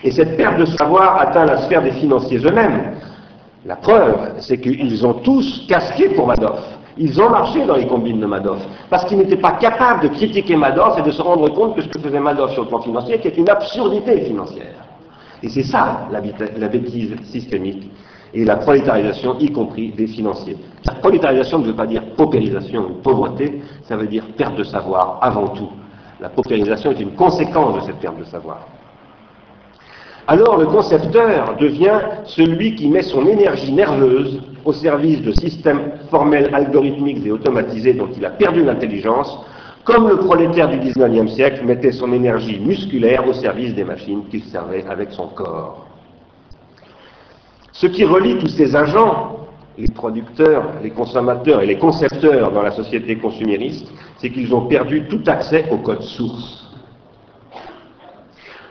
Et 0.04 0.12
cette 0.12 0.38
perte 0.38 0.60
de 0.60 0.66
savoir 0.66 1.22
atteint 1.22 1.46
la 1.46 1.58
sphère 1.62 1.84
des 1.84 1.92
financiers 1.92 2.40
eux-mêmes. 2.40 2.96
La 3.66 3.76
preuve, 3.76 4.34
c'est 4.40 4.58
qu'ils 4.58 5.06
ont 5.06 5.14
tous 5.14 5.66
casqué 5.68 6.10
pour 6.10 6.28
Madoff. 6.28 6.79
Ils 6.98 7.22
ont 7.22 7.30
marché 7.30 7.66
dans 7.66 7.76
les 7.76 7.88
combines 7.88 8.20
de 8.20 8.26
Madoff, 8.26 8.66
parce 8.90 9.06
qu'ils 9.06 9.18
n'étaient 9.18 9.38
pas 9.38 9.54
capables 9.54 10.04
de 10.04 10.08
critiquer 10.10 10.56
Madoff 10.56 10.98
et 11.00 11.02
de 11.02 11.12
se 11.12 11.22
rendre 11.22 11.50
compte 11.50 11.76
que 11.76 11.82
ce 11.82 11.88
que 11.88 12.00
faisait 12.00 12.20
Madoff 12.20 12.52
sur 12.54 12.64
le 12.64 12.70
plan 12.70 12.80
financier 12.82 13.16
était 13.16 13.30
une 13.30 13.50
absurdité 13.50 14.22
financière. 14.22 14.76
Et 15.42 15.50
c'est 15.50 15.64
ça 15.64 16.08
la, 16.12 16.20
bêtise 16.68 17.16
systémique 17.24 17.90
et 18.34 18.44
la 18.44 18.58
prolétarisation, 18.58 19.38
y 19.40 19.52
compris 19.52 19.92
des 19.92 20.08
financiers. 20.08 20.58
La 20.86 20.96
prolétarisation 20.96 21.60
ne 21.60 21.66
veut 21.66 21.76
pas 21.76 21.88
dire 21.88 22.04
paupérisation 22.18 22.88
ou 22.90 22.94
pauvreté, 23.02 23.62
ça 23.84 23.96
veut 23.96 24.08
dire 24.08 24.26
perte 24.38 24.56
de 24.56 24.64
savoir 24.64 25.20
avant 25.22 25.48
tout. 25.50 25.70
La 26.20 26.30
paupérisation 26.30 26.92
est 26.92 27.00
une 27.00 27.16
conséquence 27.16 27.76
de 27.76 27.88
cette 27.88 28.00
perte 28.00 28.20
de 28.20 28.26
savoir. 28.26 28.68
Alors 30.32 30.58
le 30.60 30.68
concepteur 30.68 31.56
devient 31.60 32.02
celui 32.26 32.76
qui 32.76 32.88
met 32.88 33.02
son 33.02 33.26
énergie 33.26 33.72
nerveuse 33.72 34.40
au 34.64 34.72
service 34.72 35.24
de 35.24 35.32
systèmes 35.32 35.94
formels, 36.12 36.52
algorithmiques 36.54 37.26
et 37.26 37.32
automatisés 37.32 37.96
dont 37.96 38.10
il 38.16 38.24
a 38.24 38.30
perdu 38.30 38.64
l'intelligence, 38.64 39.40
comme 39.86 40.08
le 40.08 40.18
prolétaire 40.18 40.70
du 40.70 40.78
XIXe 40.78 41.32
siècle 41.32 41.66
mettait 41.66 41.92
son 41.92 42.14
énergie 42.14 42.60
musculaire 42.60 43.28
au 43.28 43.34
service 43.34 43.74
des 43.74 43.84
machines 43.84 44.22
qu'il 44.30 44.44
servait 44.44 44.86
avec 44.88 45.10
son 45.14 45.30
corps. 45.30 45.88
Ce 47.72 47.88
qui 47.88 48.06
relie 48.06 48.38
tous 48.38 48.50
ces 48.50 48.76
agents, 48.76 49.48
les 49.80 49.88
producteurs, 49.88 50.74
les 50.84 50.92
consommateurs 50.92 51.62
et 51.62 51.66
les 51.66 51.80
concepteurs 51.80 52.52
dans 52.52 52.62
la 52.62 52.72
société 52.72 53.16
consumériste, 53.16 53.92
c'est 54.20 54.30
qu'ils 54.30 54.54
ont 54.54 54.68
perdu 54.68 55.08
tout 55.08 55.24
accès 55.26 55.66
au 55.72 55.78
code 55.78 56.04
source. 56.04 56.69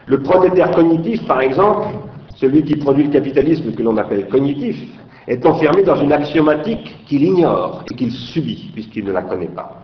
Le 0.08 0.22
prolétaire 0.22 0.70
cognitif, 0.70 1.26
par 1.26 1.42
exemple, 1.42 1.88
celui 2.36 2.62
qui 2.62 2.76
produit 2.76 3.04
le 3.04 3.10
capitalisme 3.10 3.72
que 3.72 3.82
l'on 3.82 3.98
appelle 3.98 4.26
cognitif, 4.28 4.76
est 5.26 5.44
enfermé 5.44 5.82
dans 5.82 5.96
une 5.96 6.12
axiomatique 6.12 7.04
qu'il 7.06 7.22
ignore 7.24 7.84
et 7.90 7.94
qu'il 7.94 8.10
subit, 8.10 8.70
puisqu'il 8.72 9.04
ne 9.04 9.12
la 9.12 9.22
connaît 9.22 9.48
pas. 9.54 9.82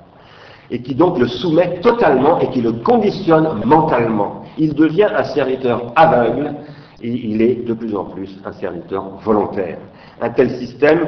Et 0.70 0.80
qui 0.80 0.94
donc 0.94 1.18
le 1.18 1.28
soumet 1.28 1.78
totalement 1.82 2.40
et 2.40 2.48
qui 2.48 2.62
le 2.62 2.72
conditionne 2.72 3.60
mentalement. 3.66 4.44
Il 4.56 4.72
devient 4.72 5.08
un 5.14 5.24
serviteur 5.24 5.92
aveugle 5.94 6.54
et 7.02 7.10
il 7.10 7.42
est 7.42 7.66
de 7.66 7.74
plus 7.74 7.94
en 7.94 8.04
plus 8.04 8.40
un 8.46 8.52
serviteur 8.52 9.18
volontaire. 9.22 9.76
Un 10.22 10.30
tel 10.30 10.52
système, 10.52 11.00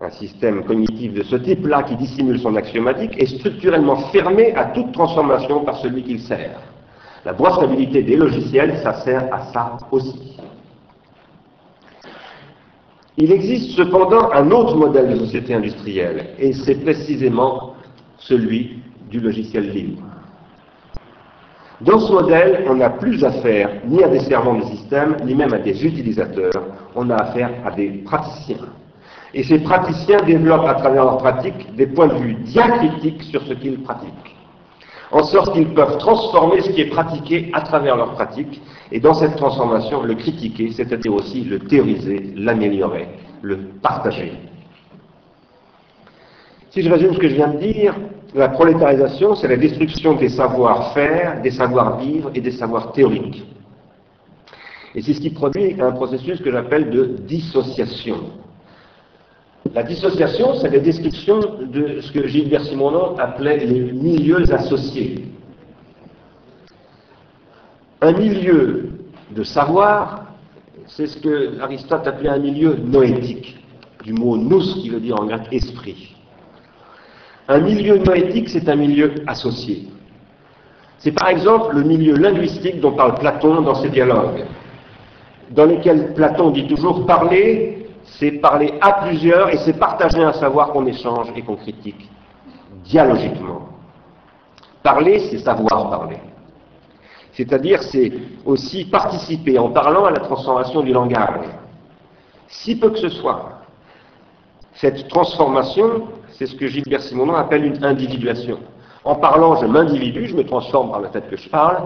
un 0.00 0.10
système 0.10 0.64
cognitif 0.64 1.12
de 1.12 1.22
ce 1.24 1.36
type-là 1.36 1.82
qui 1.82 1.96
dissimule 1.96 2.38
son 2.38 2.56
axiomatique, 2.56 3.20
est 3.20 3.38
structurellement 3.38 3.96
fermé 4.12 4.54
à 4.54 4.64
toute 4.66 4.92
transformation 4.92 5.62
par 5.62 5.76
celui 5.76 6.02
qu'il 6.04 6.20
sert. 6.20 6.58
La 7.26 7.32
brevetabilité 7.32 8.04
des 8.04 8.14
logiciels, 8.14 8.78
ça 8.84 8.92
sert 9.02 9.26
à 9.34 9.46
ça 9.52 9.76
aussi. 9.90 10.38
Il 13.16 13.32
existe 13.32 13.76
cependant 13.76 14.30
un 14.30 14.48
autre 14.52 14.76
modèle 14.76 15.10
de 15.10 15.16
société 15.16 15.52
industrielle, 15.52 16.28
et 16.38 16.52
c'est 16.52 16.76
précisément 16.76 17.74
celui 18.18 18.78
du 19.10 19.18
logiciel 19.18 19.72
libre. 19.72 20.02
Dans 21.80 21.98
ce 21.98 22.12
modèle, 22.12 22.64
on 22.68 22.76
n'a 22.76 22.90
plus 22.90 23.24
affaire 23.24 23.70
ni 23.84 24.04
à 24.04 24.08
des 24.08 24.20
servants 24.20 24.58
de 24.58 24.64
système, 24.66 25.16
ni 25.24 25.34
même 25.34 25.52
à 25.52 25.58
des 25.58 25.84
utilisateurs, 25.84 26.62
on 26.94 27.10
a 27.10 27.16
affaire 27.16 27.50
à 27.64 27.72
des 27.72 27.88
praticiens. 28.04 28.68
Et 29.34 29.42
ces 29.42 29.58
praticiens 29.58 30.22
développent 30.22 30.68
à 30.68 30.74
travers 30.74 31.02
leur 31.02 31.18
pratique 31.18 31.74
des 31.74 31.88
points 31.88 32.06
de 32.06 32.18
vue 32.18 32.34
diacritiques 32.34 33.24
sur 33.24 33.42
ce 33.42 33.54
qu'ils 33.54 33.82
pratiquent, 33.82 34.35
en 35.16 35.24
sorte 35.24 35.54
qu'ils 35.54 35.72
peuvent 35.72 35.96
transformer 35.96 36.60
ce 36.60 36.70
qui 36.70 36.82
est 36.82 36.90
pratiqué 36.90 37.50
à 37.54 37.62
travers 37.62 37.96
leur 37.96 38.12
pratique, 38.12 38.60
et 38.92 39.00
dans 39.00 39.14
cette 39.14 39.36
transformation, 39.36 40.02
le 40.02 40.14
critiquer, 40.14 40.70
c'est-à-dire 40.72 41.14
aussi 41.14 41.42
le 41.42 41.58
théoriser, 41.58 42.34
l'améliorer, 42.36 43.08
le 43.40 43.56
partager. 43.82 44.34
Si 46.68 46.82
je 46.82 46.90
résume 46.90 47.14
ce 47.14 47.18
que 47.18 47.28
je 47.30 47.34
viens 47.34 47.48
de 47.48 47.58
dire, 47.58 47.94
la 48.34 48.50
prolétarisation, 48.50 49.34
c'est 49.34 49.48
la 49.48 49.56
destruction 49.56 50.16
des 50.16 50.28
savoir-faire, 50.28 51.40
des 51.40 51.50
savoir-vivre 51.50 52.30
et 52.34 52.42
des 52.42 52.50
savoirs 52.50 52.92
théoriques. 52.92 53.42
Et 54.94 55.00
c'est 55.00 55.14
ce 55.14 55.20
qui 55.20 55.30
produit 55.30 55.80
un 55.80 55.92
processus 55.92 56.42
que 56.42 56.52
j'appelle 56.52 56.90
de 56.90 57.04
dissociation. 57.26 58.16
La 59.74 59.82
dissociation, 59.82 60.54
c'est 60.54 60.70
la 60.70 60.78
description 60.78 61.40
de 61.60 62.00
ce 62.00 62.12
que 62.12 62.26
Gilbert 62.26 62.64
Simonon 62.64 63.16
appelait 63.18 63.58
les 63.58 63.92
milieux 63.92 64.52
associés. 64.52 65.24
Un 68.00 68.12
milieu 68.12 68.90
de 69.30 69.42
savoir, 69.42 70.26
c'est 70.86 71.06
ce 71.06 71.16
que 71.18 71.60
Aristote 71.60 72.06
appelait 72.06 72.28
un 72.28 72.38
milieu 72.38 72.76
noétique, 72.76 73.56
du 74.04 74.12
mot 74.12 74.36
nous 74.36 74.60
qui 74.60 74.90
veut 74.90 75.00
dire 75.00 75.20
en 75.20 75.26
grec 75.26 75.42
esprit. 75.50 76.14
Un 77.48 77.60
milieu 77.60 77.98
noétique, 77.98 78.48
c'est 78.48 78.68
un 78.68 78.76
milieu 78.76 79.14
associé. 79.26 79.88
C'est 80.98 81.12
par 81.12 81.28
exemple 81.28 81.76
le 81.76 81.82
milieu 81.82 82.14
linguistique 82.14 82.80
dont 82.80 82.92
parle 82.92 83.14
Platon 83.18 83.62
dans 83.62 83.74
ses 83.74 83.88
dialogues, 83.88 84.44
dans 85.50 85.64
lesquels 85.64 86.14
Platon 86.14 86.50
dit 86.50 86.66
toujours 86.66 87.06
parler, 87.06 87.75
c'est 88.18 88.32
parler 88.32 88.72
à 88.80 89.04
plusieurs 89.04 89.50
et 89.50 89.58
c'est 89.58 89.78
partager 89.78 90.22
un 90.22 90.32
savoir 90.32 90.72
qu'on 90.72 90.86
échange 90.86 91.28
et 91.36 91.42
qu'on 91.42 91.56
critique 91.56 92.08
dialogiquement. 92.84 93.68
Parler, 94.82 95.18
c'est 95.18 95.38
savoir 95.38 95.90
parler. 95.90 96.18
C'est-à-dire, 97.32 97.82
c'est 97.82 98.12
aussi 98.44 98.86
participer 98.86 99.58
en 99.58 99.70
parlant 99.70 100.04
à 100.06 100.10
la 100.10 100.20
transformation 100.20 100.80
du 100.80 100.92
langage. 100.92 101.44
Si 102.48 102.78
peu 102.78 102.90
que 102.90 102.98
ce 102.98 103.10
soit. 103.10 103.60
Cette 104.74 105.08
transformation, 105.08 106.08
c'est 106.32 106.46
ce 106.46 106.54
que 106.54 106.66
Gilbert 106.66 107.02
Simonon 107.02 107.34
appelle 107.34 107.64
une 107.64 107.84
individuation. 107.84 108.58
En 109.06 109.14
parlant, 109.14 109.54
je 109.54 109.66
m'individue, 109.66 110.26
je 110.26 110.34
me 110.34 110.42
transforme 110.42 110.90
par 110.90 111.00
le 111.00 111.06
fait 111.10 111.30
que 111.30 111.36
je 111.36 111.48
parle. 111.48 111.84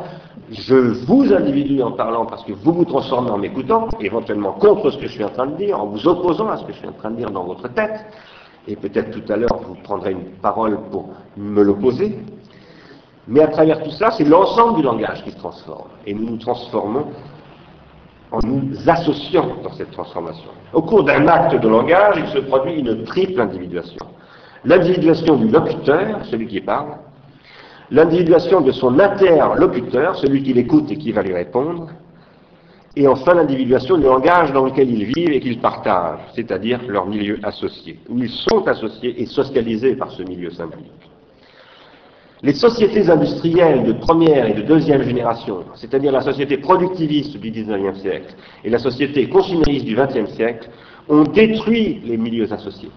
Je 0.50 0.74
vous 1.04 1.30
individue 1.34 1.82
en 1.82 1.92
parlant 1.92 2.24
parce 2.24 2.42
que 2.44 2.52
vous 2.52 2.72
vous 2.72 2.86
transformez 2.86 3.30
en 3.30 3.36
m'écoutant, 3.36 3.88
éventuellement 4.00 4.52
contre 4.52 4.90
ce 4.90 4.96
que 4.96 5.06
je 5.06 5.12
suis 5.12 5.24
en 5.24 5.28
train 5.28 5.46
de 5.46 5.56
dire, 5.56 5.78
en 5.78 5.84
vous 5.84 6.08
opposant 6.08 6.48
à 6.48 6.56
ce 6.56 6.64
que 6.64 6.72
je 6.72 6.78
suis 6.78 6.88
en 6.88 6.92
train 6.92 7.10
de 7.10 7.16
dire 7.16 7.30
dans 7.30 7.44
votre 7.44 7.68
tête. 7.74 8.06
Et 8.66 8.74
peut-être 8.74 9.10
tout 9.10 9.30
à 9.30 9.36
l'heure, 9.36 9.60
vous 9.68 9.74
prendrez 9.84 10.12
une 10.12 10.30
parole 10.40 10.78
pour 10.90 11.10
me 11.36 11.62
l'opposer. 11.62 12.18
Mais 13.28 13.42
à 13.42 13.48
travers 13.48 13.82
tout 13.82 13.90
ça, 13.90 14.10
c'est 14.12 14.24
l'ensemble 14.24 14.78
du 14.78 14.82
langage 14.82 15.22
qui 15.22 15.32
se 15.32 15.36
transforme. 15.36 15.90
Et 16.06 16.14
nous 16.14 16.24
nous 16.24 16.38
transformons 16.38 17.04
en 18.32 18.38
nous 18.46 18.88
associant 18.88 19.46
dans 19.62 19.72
cette 19.74 19.90
transformation. 19.90 20.48
Au 20.72 20.80
cours 20.80 21.04
d'un 21.04 21.28
acte 21.28 21.54
de 21.54 21.68
langage, 21.68 22.14
il 22.16 22.28
se 22.28 22.38
produit 22.38 22.80
une 22.80 23.04
triple 23.04 23.38
individuation. 23.42 24.06
L'individuation 24.64 25.36
du 25.36 25.48
locuteur, 25.48 26.24
celui 26.30 26.46
qui 26.46 26.62
parle, 26.62 26.94
l'individuation 27.90 28.61
de 28.61 28.73
son 28.73 28.99
interlocuteur, 28.99 30.16
celui 30.16 30.42
qui 30.42 30.52
l'écoute 30.52 30.90
et 30.90 30.97
qui 30.97 31.12
va 31.12 31.23
lui 31.23 31.35
répondre, 31.35 31.88
et 32.97 33.06
enfin 33.06 33.35
l'individuation 33.35 33.97
du 33.97 34.04
langage 34.04 34.52
dans 34.52 34.64
lequel 34.64 34.90
ils 34.90 35.04
vivent 35.04 35.32
et 35.32 35.40
qu'ils 35.40 35.61
partagent, 35.61 36.20
c'est-à-dire 36.35 36.80
leur 36.88 37.06
milieu 37.06 37.38
associé, 37.42 37.99
où 38.09 38.18
ils 38.18 38.30
sont 38.30 38.66
associés 38.66 39.20
et 39.20 39.26
socialisés 39.26 39.94
par 39.94 40.11
ce 40.11 40.23
milieu 40.23 40.50
symbolique. 40.50 40.90
Les 42.42 42.54
sociétés 42.54 43.11
industrielles 43.11 43.85
de 43.85 43.92
première 43.92 44.47
et 44.47 44.54
de 44.54 44.62
deuxième 44.62 45.02
génération, 45.02 45.64
c'est-à-dire 45.75 46.10
la 46.10 46.23
société 46.23 46.56
productiviste 46.56 47.36
du 47.36 47.50
XIXe 47.50 47.99
siècle 48.00 48.34
et 48.64 48.71
la 48.71 48.78
société 48.78 49.28
consumériste 49.28 49.84
du 49.84 49.95
XXe 49.95 50.30
siècle, 50.32 50.71
ont 51.08 51.25
détruit 51.25 52.00
les 52.04 52.17
milieux 52.17 52.50
associés. 52.52 52.91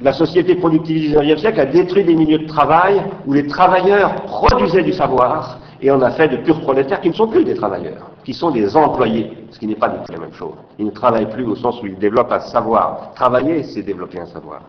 La 0.00 0.12
société 0.12 0.54
productiviste 0.56 1.12
du 1.12 1.18
XIXe 1.18 1.40
siècle 1.40 1.60
a 1.60 1.66
détruit 1.66 2.04
des 2.04 2.14
milieux 2.14 2.38
de 2.38 2.46
travail 2.46 3.02
où 3.26 3.32
les 3.32 3.46
travailleurs 3.46 4.14
produisaient 4.22 4.82
du 4.82 4.92
savoir 4.92 5.58
et 5.80 5.90
en 5.90 6.00
a 6.00 6.10
fait 6.10 6.28
de 6.28 6.36
purs 6.38 6.60
prolétaires 6.60 7.00
qui 7.00 7.10
ne 7.10 7.14
sont 7.14 7.28
plus 7.28 7.44
des 7.44 7.54
travailleurs, 7.54 8.10
qui 8.24 8.32
sont 8.32 8.50
des 8.50 8.76
employés, 8.76 9.32
ce 9.50 9.58
qui 9.58 9.66
n'est 9.66 9.74
pas 9.74 9.88
la 9.88 10.18
même 10.18 10.32
chose. 10.32 10.54
Ils 10.78 10.86
ne 10.86 10.90
travaillent 10.90 11.30
plus 11.30 11.44
au 11.44 11.56
sens 11.56 11.82
où 11.82 11.86
ils 11.86 11.98
développent 11.98 12.32
un 12.32 12.40
savoir. 12.40 13.12
Travailler, 13.14 13.62
c'est 13.64 13.82
développer 13.82 14.20
un 14.20 14.26
savoir. 14.26 14.62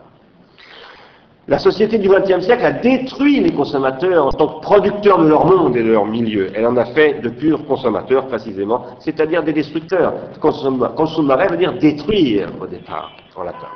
La 1.46 1.58
société 1.58 1.98
du 1.98 2.08
XXe 2.08 2.44
siècle 2.44 2.64
a 2.64 2.72
détruit 2.72 3.40
les 3.40 3.52
consommateurs 3.52 4.26
en 4.26 4.30
tant 4.30 4.46
que 4.46 4.60
producteurs 4.62 5.18
de 5.18 5.28
leur 5.28 5.44
monde 5.44 5.76
et 5.76 5.82
de 5.82 5.92
leur 5.92 6.06
milieu. 6.06 6.50
Elle 6.54 6.66
en 6.66 6.76
a 6.76 6.86
fait 6.86 7.20
de 7.20 7.28
purs 7.28 7.66
consommateurs, 7.66 8.26
précisément, 8.26 8.86
c'est-à-dire 8.98 9.42
des 9.42 9.52
destructeurs. 9.52 10.14
Consommer 10.40 11.46
veut 11.50 11.56
dire 11.58 11.74
détruire 11.74 12.48
au 12.60 12.66
départ, 12.66 13.12
en 13.36 13.42
latin. 13.42 13.68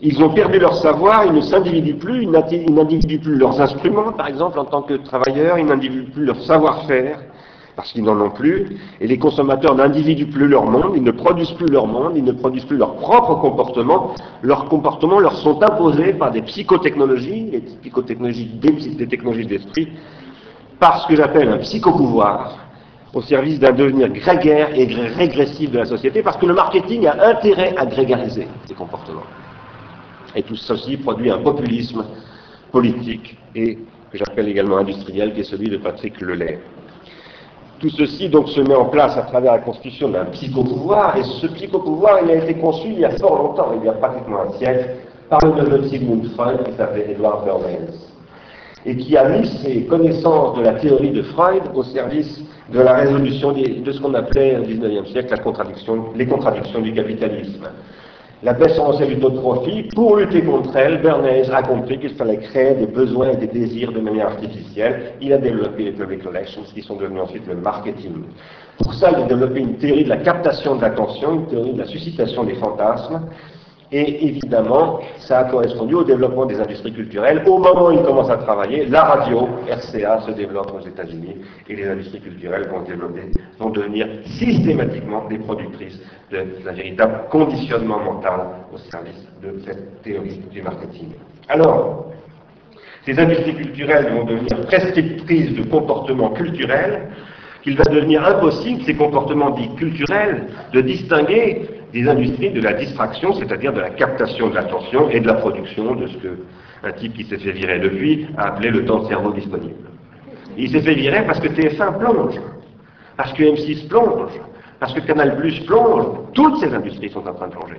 Ils 0.00 0.22
ont 0.22 0.30
perdu 0.30 0.58
leur 0.58 0.74
savoir, 0.74 1.24
ils 1.24 1.32
ne 1.32 1.40
s'individuent 1.40 1.98
plus, 1.98 2.24
ils 2.24 2.30
n'individuent 2.30 3.20
plus 3.20 3.36
leurs 3.36 3.60
instruments, 3.60 4.12
par 4.12 4.26
exemple, 4.26 4.58
en 4.58 4.64
tant 4.64 4.82
que 4.82 4.94
travailleurs, 4.94 5.58
ils 5.58 5.66
n'individuent 5.66 6.10
plus 6.10 6.24
leur 6.24 6.40
savoir-faire, 6.42 7.20
parce 7.76 7.92
qu'ils 7.92 8.02
n'en 8.02 8.20
ont 8.20 8.30
plus, 8.30 8.76
et 9.00 9.06
les 9.06 9.18
consommateurs 9.18 9.74
n'individuent 9.74 10.30
plus 10.30 10.48
leur 10.48 10.64
monde, 10.64 10.92
ils 10.96 11.02
ne 11.02 11.12
produisent 11.12 11.52
plus 11.52 11.68
leur 11.68 11.86
monde, 11.86 12.12
ils 12.16 12.24
ne 12.24 12.32
produisent 12.32 12.64
plus 12.64 12.76
leur 12.76 12.96
propre 12.96 13.36
comportement, 13.36 14.14
leurs 14.42 14.64
comportements 14.66 15.20
leur 15.20 15.36
sont 15.36 15.62
imposés 15.62 16.12
par 16.12 16.32
des 16.32 16.42
psychotechnologies, 16.42 17.50
les 17.52 17.60
psychotechnologies 17.60 18.46
des, 18.46 19.06
technologies 19.06 19.46
d'esprit, 19.46 19.88
par 20.80 21.02
ce 21.02 21.08
que 21.08 21.16
j'appelle 21.16 21.48
un 21.48 21.58
psychopouvoir, 21.58 22.58
au 23.12 23.22
service 23.22 23.60
d'un 23.60 23.72
devenir 23.72 24.08
grégaire 24.08 24.70
et 24.74 24.86
régressif 24.86 25.70
de 25.70 25.78
la 25.78 25.84
société, 25.84 26.20
parce 26.22 26.36
que 26.36 26.46
le 26.46 26.54
marketing 26.54 27.06
a 27.06 27.28
intérêt 27.28 27.74
à 27.76 27.86
grégariser 27.86 28.48
ces 28.66 28.74
comportements. 28.74 29.22
Et 30.36 30.42
tout 30.42 30.56
ceci 30.56 30.96
produit 30.96 31.30
un 31.30 31.38
populisme 31.38 32.04
politique 32.72 33.36
et 33.54 33.78
que 34.10 34.18
j'appelle 34.18 34.48
également 34.48 34.78
industriel, 34.78 35.32
qui 35.32 35.40
est 35.40 35.44
celui 35.44 35.68
de 35.68 35.76
Patrick 35.76 36.20
Lelay. 36.20 36.58
Tout 37.78 37.90
ceci 37.90 38.28
donc 38.28 38.48
se 38.48 38.60
met 38.60 38.74
en 38.74 38.86
place 38.86 39.16
à 39.16 39.22
travers 39.22 39.52
la 39.52 39.58
constitution 39.58 40.08
d'un 40.08 40.24
psychopouvoir, 40.26 41.16
et 41.16 41.22
ce 41.22 41.46
psychopouvoir 41.48 42.20
il 42.24 42.30
a 42.30 42.36
été 42.36 42.54
conçu 42.54 42.88
il 42.88 43.00
y 43.00 43.04
a 43.04 43.10
fort 43.10 43.36
longtemps, 43.36 43.72
il 43.78 43.84
y 43.84 43.88
a 43.88 43.92
pratiquement 43.92 44.42
un 44.42 44.52
siècle, 44.58 44.90
par 45.28 45.40
le 45.44 45.52
neveu 45.52 45.88
Sigmund 45.88 46.24
Freud 46.34 46.64
qui 46.64 46.72
s'appelait 46.76 47.10
Edward 47.10 47.44
Bernays, 47.44 47.92
et 48.86 48.96
qui 48.96 49.16
a 49.16 49.28
mis 49.28 49.46
ses 49.62 49.84
connaissances 49.84 50.56
de 50.58 50.62
la 50.62 50.74
théorie 50.74 51.10
de 51.10 51.22
Freud 51.22 51.62
au 51.74 51.82
service 51.82 52.40
de 52.72 52.80
la 52.80 52.94
résolution 52.94 53.52
de 53.52 53.92
ce 53.92 54.00
qu'on 54.00 54.14
appelait 54.14 54.58
au 54.58 54.62
XIXe 54.62 55.10
siècle 55.10 55.34
les 56.16 56.26
contradictions 56.26 56.80
du 56.80 56.92
capitalisme 56.92 57.68
la 58.42 58.52
baisse 58.52 58.78
en 58.78 58.92
profit, 58.92 59.84
pour 59.94 60.16
lutter 60.16 60.42
contre 60.42 60.76
elle, 60.76 61.00
Bernays 61.00 61.50
a 61.50 61.62
compris 61.62 61.98
qu'il 61.98 62.14
fallait 62.14 62.38
créer 62.38 62.74
des 62.74 62.86
besoins 62.86 63.30
et 63.30 63.36
des 63.36 63.46
désirs 63.46 63.92
de 63.92 64.00
manière 64.00 64.26
artificielle. 64.26 65.12
Il 65.20 65.32
a 65.32 65.38
développé 65.38 65.84
les 65.84 65.92
public 65.92 66.22
relations 66.24 66.62
qui 66.74 66.82
sont 66.82 66.96
devenus 66.96 67.22
ensuite 67.22 67.46
le 67.46 67.56
marketing. 67.56 68.24
Pour 68.82 68.92
ça, 68.94 69.10
il 69.12 69.22
a 69.22 69.26
développé 69.26 69.60
une 69.60 69.76
théorie 69.76 70.04
de 70.04 70.08
la 70.10 70.18
captation 70.18 70.76
de 70.76 70.82
l'attention, 70.82 71.34
une 71.34 71.46
théorie 71.46 71.72
de 71.72 71.78
la 71.78 71.86
suscitation 71.86 72.44
des 72.44 72.54
fantasmes, 72.56 73.22
et 73.94 74.26
évidemment, 74.26 74.98
ça 75.18 75.38
a 75.38 75.44
correspondu 75.44 75.94
au 75.94 76.02
développement 76.02 76.46
des 76.46 76.60
industries 76.60 76.92
culturelles. 76.92 77.44
Au 77.46 77.58
moment 77.58 77.88
où 77.88 77.92
il 77.92 78.02
commence 78.02 78.28
à 78.28 78.38
travailler, 78.38 78.86
la 78.86 79.04
radio, 79.04 79.48
RCA, 79.68 80.20
se 80.22 80.32
développe 80.32 80.72
aux 80.74 80.84
États-Unis 80.84 81.36
et 81.68 81.76
les 81.76 81.86
industries 81.86 82.20
culturelles 82.20 82.68
vont, 82.68 83.70
devenir 83.70 84.08
systématiquement 84.24 85.28
des 85.28 85.38
productrices 85.38 86.00
la 86.32 86.72
véritable 86.72 87.28
conditionnement 87.30 88.00
mental 88.00 88.40
au 88.72 88.78
service 88.90 89.28
de 89.40 89.60
cette 89.64 90.02
théorie 90.02 90.40
du 90.50 90.62
marketing. 90.62 91.12
Alors, 91.48 92.06
ces 93.06 93.16
industries 93.16 93.54
culturelles 93.54 94.12
vont 94.12 94.24
devenir 94.24 94.60
prescriptrices 94.66 95.54
de 95.54 95.62
comportements 95.70 96.30
culturels 96.30 97.10
qu'il 97.62 97.76
va 97.76 97.84
devenir 97.84 98.26
impossible, 98.26 98.82
ces 98.84 98.94
comportements 98.94 99.50
dits 99.50 99.74
culturels, 99.76 100.48
de 100.72 100.80
distinguer 100.80 101.62
des 101.94 102.08
industries 102.08 102.50
de 102.50 102.60
la 102.60 102.72
distraction, 102.72 103.32
c'est-à-dire 103.34 103.72
de 103.72 103.80
la 103.80 103.90
captation 103.90 104.50
de 104.50 104.56
l'attention 104.56 105.08
et 105.10 105.20
de 105.20 105.28
la 105.28 105.34
production 105.34 105.94
de 105.94 106.08
ce 106.08 106.16
que 106.16 106.38
un 106.82 106.92
type 106.92 107.14
qui 107.14 107.24
s'est 107.24 107.38
fait 107.38 107.52
virer 107.52 107.78
depuis 107.78 108.26
a 108.36 108.48
appelé 108.48 108.70
le 108.70 108.84
temps 108.84 108.98
de 108.98 109.06
cerveau 109.06 109.30
disponible. 109.30 109.88
Il 110.58 110.70
s'est 110.70 110.82
fait 110.82 110.94
virer 110.94 111.24
parce 111.24 111.38
que 111.38 111.46
TF1 111.46 111.98
plonge, 111.98 112.40
parce 113.16 113.32
que 113.32 113.44
M6 113.44 113.88
plonge, 113.88 114.32
parce 114.80 114.92
que 114.92 115.00
Canal 115.00 115.36
Plus 115.38 115.60
plonge, 115.60 116.04
toutes 116.34 116.58
ces 116.58 116.74
industries 116.74 117.10
sont 117.10 117.26
en 117.28 117.32
train 117.32 117.46
de 117.46 117.52
plonger. 117.52 117.76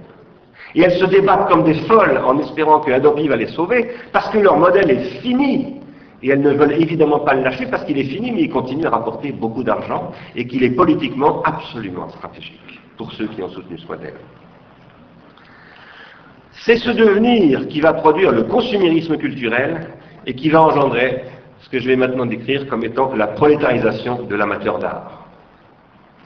Et 0.73 0.81
elles 0.81 0.97
se 0.97 1.05
débattent 1.05 1.49
comme 1.49 1.65
des 1.65 1.75
folles 1.81 2.17
en 2.25 2.39
espérant 2.39 2.79
que 2.79 2.91
Adobe 2.91 3.19
va 3.27 3.35
les 3.35 3.47
sauver, 3.47 3.91
parce 4.13 4.29
que 4.29 4.37
leur 4.37 4.57
modèle 4.57 4.89
est 4.89 5.19
fini. 5.21 5.81
Et 6.23 6.29
elles 6.29 6.41
ne 6.41 6.51
veulent 6.51 6.81
évidemment 6.81 7.19
pas 7.19 7.33
le 7.35 7.43
lâcher 7.43 7.65
parce 7.65 7.83
qu'il 7.83 7.97
est 7.99 8.05
fini, 8.05 8.31
mais 8.31 8.43
il 8.43 8.49
continue 8.49 8.85
à 8.85 8.91
rapporter 8.91 9.33
beaucoup 9.33 9.63
d'argent 9.63 10.11
et 10.35 10.47
qu'il 10.47 10.63
est 10.63 10.71
politiquement 10.71 11.43
absolument 11.43 12.09
stratégique 12.09 12.79
pour 12.97 13.11
ceux 13.13 13.27
qui 13.27 13.41
ont 13.41 13.49
soutenu 13.49 13.77
ce 13.77 13.87
modèle. 13.87 14.15
C'est 16.51 16.77
ce 16.77 16.89
devenir 16.89 17.67
qui 17.67 17.81
va 17.81 17.93
produire 17.93 18.31
le 18.31 18.43
consumérisme 18.43 19.17
culturel 19.17 19.87
et 20.25 20.33
qui 20.33 20.49
va 20.49 20.61
engendrer 20.63 21.25
ce 21.61 21.69
que 21.69 21.79
je 21.79 21.87
vais 21.87 21.95
maintenant 21.95 22.25
décrire 22.25 22.67
comme 22.67 22.83
étant 22.83 23.13
la 23.15 23.27
prolétarisation 23.27 24.23
de 24.23 24.35
l'amateur 24.35 24.79
d'art, 24.79 25.27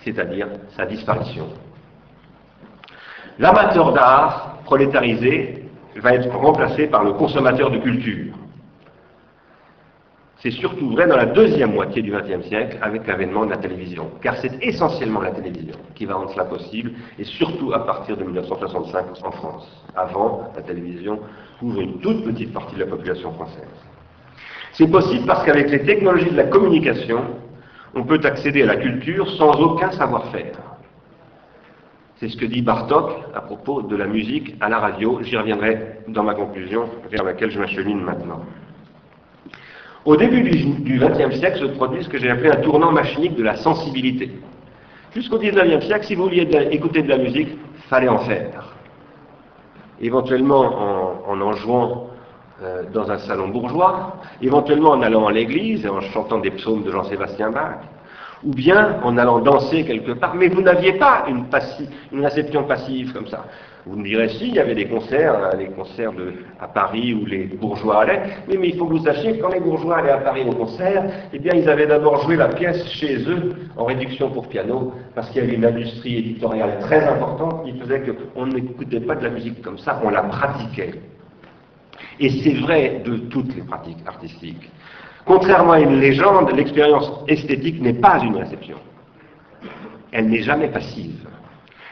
c'est-à-dire 0.03 0.47
sa 0.75 0.85
disparition. 0.85 1.47
L'amateur 3.37 3.93
d'art 3.93 4.59
prolétarisé 4.65 5.63
va 5.95 6.13
être 6.13 6.29
remplacé 6.35 6.87
par 6.87 7.03
le 7.03 7.13
consommateur 7.13 7.71
de 7.71 7.77
culture. 7.79 8.33
C'est 10.41 10.51
surtout 10.51 10.91
vrai 10.91 11.05
dans 11.05 11.17
la 11.17 11.25
deuxième 11.25 11.73
moitié 11.73 12.01
du 12.01 12.11
XXe 12.11 12.47
siècle 12.47 12.77
avec 12.81 13.05
l'avènement 13.07 13.45
de 13.45 13.51
la 13.51 13.57
télévision, 13.57 14.09
car 14.21 14.37
c'est 14.37 14.51
essentiellement 14.63 15.19
la 15.19 15.31
télévision 15.31 15.75
qui 15.95 16.05
va 16.05 16.15
rendre 16.15 16.31
cela 16.31 16.45
possible, 16.45 16.93
et 17.17 17.25
surtout 17.25 17.73
à 17.73 17.85
partir 17.85 18.15
de 18.15 18.23
1965 18.23 19.05
en 19.21 19.31
France. 19.31 19.85
Avant, 19.97 20.49
la 20.55 20.61
télévision 20.61 21.19
couvre 21.59 21.81
une 21.81 21.99
toute 21.99 22.23
petite 22.23 22.53
partie 22.53 22.75
de 22.75 22.79
la 22.79 22.85
population 22.85 23.33
française. 23.33 23.67
C'est 24.71 24.89
possible 24.89 25.25
parce 25.25 25.43
qu'avec 25.43 25.69
les 25.71 25.83
technologies 25.83 26.31
de 26.31 26.37
la 26.37 26.45
communication, 26.45 27.21
on 27.93 28.05
peut 28.05 28.21
accéder 28.23 28.63
à 28.63 28.67
la 28.67 28.77
culture 28.77 29.29
sans 29.31 29.51
aucun 29.59 29.91
savoir-faire. 29.91 30.55
C'est 32.15 32.29
ce 32.29 32.37
que 32.37 32.45
dit 32.45 32.61
Bartok 32.61 33.11
à 33.35 33.41
propos 33.41 33.81
de 33.81 33.95
la 33.95 34.07
musique 34.07 34.55
à 34.61 34.69
la 34.69 34.79
radio. 34.79 35.19
J'y 35.21 35.35
reviendrai 35.35 35.99
dans 36.07 36.23
ma 36.23 36.33
conclusion, 36.33 36.89
vers 37.09 37.25
laquelle 37.25 37.51
je 37.51 37.59
m'achemine 37.59 38.01
maintenant. 38.01 38.41
Au 40.05 40.15
début 40.15 40.41
du 40.41 40.99
XXe 40.99 41.35
siècle 41.37 41.59
se 41.59 41.65
produit 41.65 42.03
ce 42.03 42.09
que 42.09 42.17
j'ai 42.17 42.29
appelé 42.29 42.49
un 42.49 42.61
tournant 42.61 42.91
machinique 42.91 43.35
de 43.35 43.43
la 43.43 43.55
sensibilité. 43.57 44.31
Jusqu'au 45.13 45.37
XIXe 45.39 45.85
siècle, 45.85 46.05
si 46.05 46.15
vous 46.15 46.23
vouliez 46.23 46.47
écouter 46.71 47.01
de 47.01 47.09
la 47.09 47.17
musique, 47.17 47.49
fallait 47.89 48.07
en 48.07 48.19
faire. 48.19 48.75
Éventuellement 49.99 51.27
en 51.27 51.41
en, 51.41 51.51
jouant 51.53 52.07
euh, 52.63 52.83
dans 52.93 53.11
un 53.11 53.17
salon 53.17 53.49
bourgeois, 53.49 54.17
éventuellement 54.41 54.91
en 54.91 55.01
allant 55.01 55.27
à 55.27 55.31
l'église 55.31 55.85
et 55.85 55.89
en 55.89 56.01
chantant 56.01 56.39
des 56.39 56.51
psaumes 56.51 56.83
de 56.83 56.91
Jean-Sébastien 56.91 57.51
Bach, 57.51 57.79
ou 58.43 58.53
bien 58.53 58.99
en 59.03 59.17
allant 59.17 59.39
danser 59.39 59.83
quelque 59.83 60.11
part, 60.13 60.35
mais 60.35 60.47
vous 60.47 60.61
n'aviez 60.61 60.93
pas 60.93 61.25
une, 61.27 61.45
une 62.13 62.23
réception 62.23 62.63
passive 62.63 63.11
comme 63.11 63.27
ça. 63.27 63.45
Vous 63.89 63.97
me 63.97 64.03
direz, 64.03 64.29
si, 64.29 64.49
il 64.49 64.53
y 64.53 64.59
avait 64.59 64.75
des 64.75 64.85
concerts, 64.85 65.33
hein, 65.33 65.57
les 65.57 65.65
concerts 65.69 66.11
à 66.59 66.67
Paris 66.67 67.11
où 67.11 67.25
les 67.25 67.45
bourgeois 67.45 68.01
allaient, 68.03 68.21
mais, 68.47 68.55
mais 68.57 68.67
il 68.67 68.77
faut 68.77 68.85
que 68.85 68.93
vous 68.93 69.03
sachiez 69.03 69.35
que 69.35 69.41
quand 69.41 69.49
les 69.49 69.59
bourgeois 69.59 69.97
allaient 69.97 70.11
à 70.11 70.19
Paris 70.19 70.43
au 70.47 70.53
concert, 70.53 71.05
eh 71.33 71.39
bien, 71.39 71.53
ils 71.55 71.67
avaient 71.67 71.87
d'abord 71.87 72.21
joué 72.21 72.35
la 72.35 72.49
pièce 72.49 72.87
chez 72.87 73.17
eux 73.27 73.55
en 73.75 73.85
réduction 73.85 74.29
pour 74.29 74.47
piano, 74.47 74.93
parce 75.15 75.31
qu'il 75.31 75.41
y 75.41 75.45
avait 75.47 75.55
une 75.55 75.65
industrie 75.65 76.17
éditoriale 76.17 76.77
très 76.81 77.03
importante 77.03 77.65
qui 77.65 77.79
faisait 77.79 78.03
qu'on 78.03 78.45
n'écoutait 78.45 78.99
pas 78.99 79.15
de 79.15 79.23
la 79.23 79.31
musique 79.31 79.59
comme 79.63 79.79
ça, 79.79 79.99
on 80.03 80.11
la 80.11 80.21
pratiquait. 80.21 80.93
Et 82.19 82.29
c'est 82.29 82.59
vrai 82.59 83.01
de 83.03 83.17
toutes 83.17 83.55
les 83.55 83.63
pratiques 83.63 84.05
artistiques. 84.05 84.69
Contrairement 85.25 85.71
à 85.71 85.79
une 85.79 85.99
légende, 85.99 86.51
l'expérience 86.55 87.11
esthétique 87.27 87.81
n'est 87.81 87.93
pas 87.93 88.19
une 88.19 88.35
réception. 88.35 88.77
Elle 90.11 90.29
n'est 90.29 90.43
jamais 90.43 90.67
passive. 90.67 91.27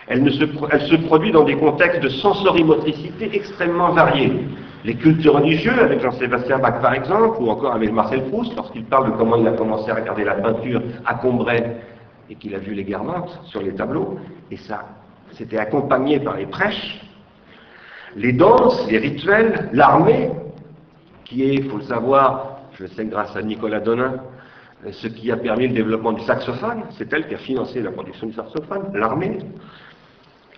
Elle, 0.10 0.32
se, 0.32 0.96
produit 1.06 1.32
dans 1.32 1.44
des 1.44 1.56
contextes 1.56 2.02
de 2.02 2.08
sensorimotricité 2.08 3.30
extrêmement 3.34 3.92
variés. 3.92 4.32
Les 4.86 4.96
cultes 4.96 5.26
religieux, 5.26 5.78
avec 5.82 6.02
Jean-Sébastien 6.02 6.60
Bach 6.60 6.82
par 6.82 6.94
exemple, 6.94 7.42
ou 7.42 7.50
encore 7.50 7.74
avec 7.74 7.92
Marcel 7.92 8.24
Proust, 8.30 8.56
lorsqu'il 8.56 8.86
parle 8.86 9.12
de 9.12 9.18
comment 9.18 9.36
il 9.36 9.48
a 9.48 9.52
commencé 9.52 9.92
à 9.92 9.96
regarder 9.96 10.24
la 10.24 10.36
peinture 10.36 10.82
à 11.06 11.16
Combray 11.16 11.62
et 12.30 12.36
qu'il 12.36 12.56
a 12.56 12.58
vu 12.58 12.74
les 12.74 12.86
guirlandes 12.86 13.30
sur 13.46 13.62
les 13.62 13.74
tableaux, 13.74 14.18
et 14.50 14.58
ça, 14.58 14.86
c'était 15.32 15.58
accompagné 15.58 16.20
par 16.20 16.38
les 16.38 16.46
prêches, 16.46 17.02
les 18.16 18.32
danses, 18.32 18.88
les 18.90 18.98
rituels, 18.98 19.70
l'armée, 19.74 20.32
qui 21.26 21.44
est, 21.44 21.56
il 21.56 21.70
faut 21.70 21.78
le 21.78 21.84
savoir, 21.84 22.60
je 22.80 22.86
sais 22.86 23.06
grâce 23.06 23.36
à 23.36 23.42
Nicolas 23.42 23.82
Donin, 23.82 24.16
ce 24.90 25.08
qui 25.08 25.32
a 25.32 25.38
permis 25.38 25.68
le 25.68 25.74
développement 25.74 26.14
du 26.14 26.24
saxophone, 26.24 26.84
c'est 26.92 27.12
elle 27.12 27.28
qui 27.28 27.36
a 27.36 27.40
financé 27.40 27.82
la 27.82 27.92
production 27.92 28.28
du 28.28 28.34
saxophone, 28.34 28.92
l'armée, 28.94 29.40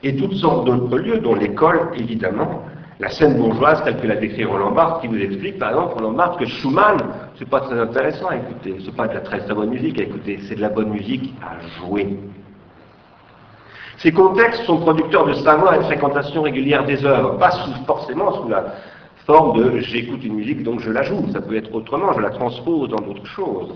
et 0.04 0.16
toutes 0.16 0.36
sortes 0.36 0.66
d'autres 0.66 0.98
lieux, 0.98 1.20
dont 1.20 1.36
l'école, 1.36 1.92
évidemment, 1.98 2.64
la 3.00 3.10
scène 3.10 3.38
bourgeoise 3.38 3.82
telle 3.84 3.98
que 3.98 4.08
l'a 4.08 4.16
décrit 4.16 4.44
Roland 4.46 4.72
Barthes, 4.72 5.02
qui 5.02 5.08
vous 5.08 5.20
explique, 5.20 5.58
par 5.58 5.70
exemple, 5.70 5.94
Roland 5.96 6.14
Barthes, 6.14 6.40
que 6.40 6.46
Schumann, 6.46 6.98
c'est 7.38 7.50
pas 7.50 7.62
très 7.62 7.80
intéressant 7.80 8.28
à 8.28 8.36
écouter, 8.36 8.76
c'est 8.84 8.96
pas 8.96 9.08
de 9.08 9.14
la 9.14 9.22
très, 9.22 9.40
très 9.40 9.54
bonne 9.54 9.70
musique 9.70 10.00
à 10.00 10.04
écouter, 10.04 10.40
c'est 10.48 10.56
de 10.56 10.62
la 10.62 10.70
bonne 10.70 10.90
musique 10.90 11.34
à 11.42 11.60
jouer. 11.80 12.18
Ces 13.98 14.12
contextes 14.12 14.64
sont 14.64 14.78
producteurs 14.78 15.26
de 15.26 15.34
savoir 15.34 15.76
et 15.76 15.80
de 15.80 15.84
fréquentation 15.84 16.42
régulière 16.42 16.86
des 16.86 17.06
œuvres, 17.06 17.38
pas 17.38 17.52
forcément 17.86 18.34
sous 18.34 18.48
la 18.48 18.76
forme 19.26 19.62
de 19.62 19.80
j'écoute 19.80 20.24
une 20.24 20.36
musique 20.36 20.64
donc 20.64 20.80
je 20.80 20.90
la 20.90 21.04
joue, 21.04 21.28
ça 21.34 21.42
peut 21.42 21.56
être 21.56 21.74
autrement, 21.76 22.14
je 22.14 22.20
la 22.20 22.30
transpose 22.30 22.90
dans 22.90 23.02
d'autres 23.02 23.26
choses. 23.26 23.76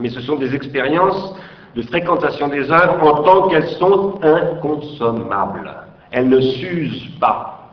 Mais 0.00 0.08
ce 0.08 0.20
sont 0.20 0.36
des 0.36 0.54
expériences 0.54 1.34
de 1.74 1.82
fréquentation 1.82 2.48
des 2.48 2.70
œuvres 2.70 3.02
en 3.02 3.22
tant 3.22 3.48
qu'elles 3.48 3.70
sont 3.70 4.20
inconsommables. 4.22 5.70
Elles 6.10 6.28
ne 6.28 6.40
s'usent 6.40 7.10
pas. 7.20 7.72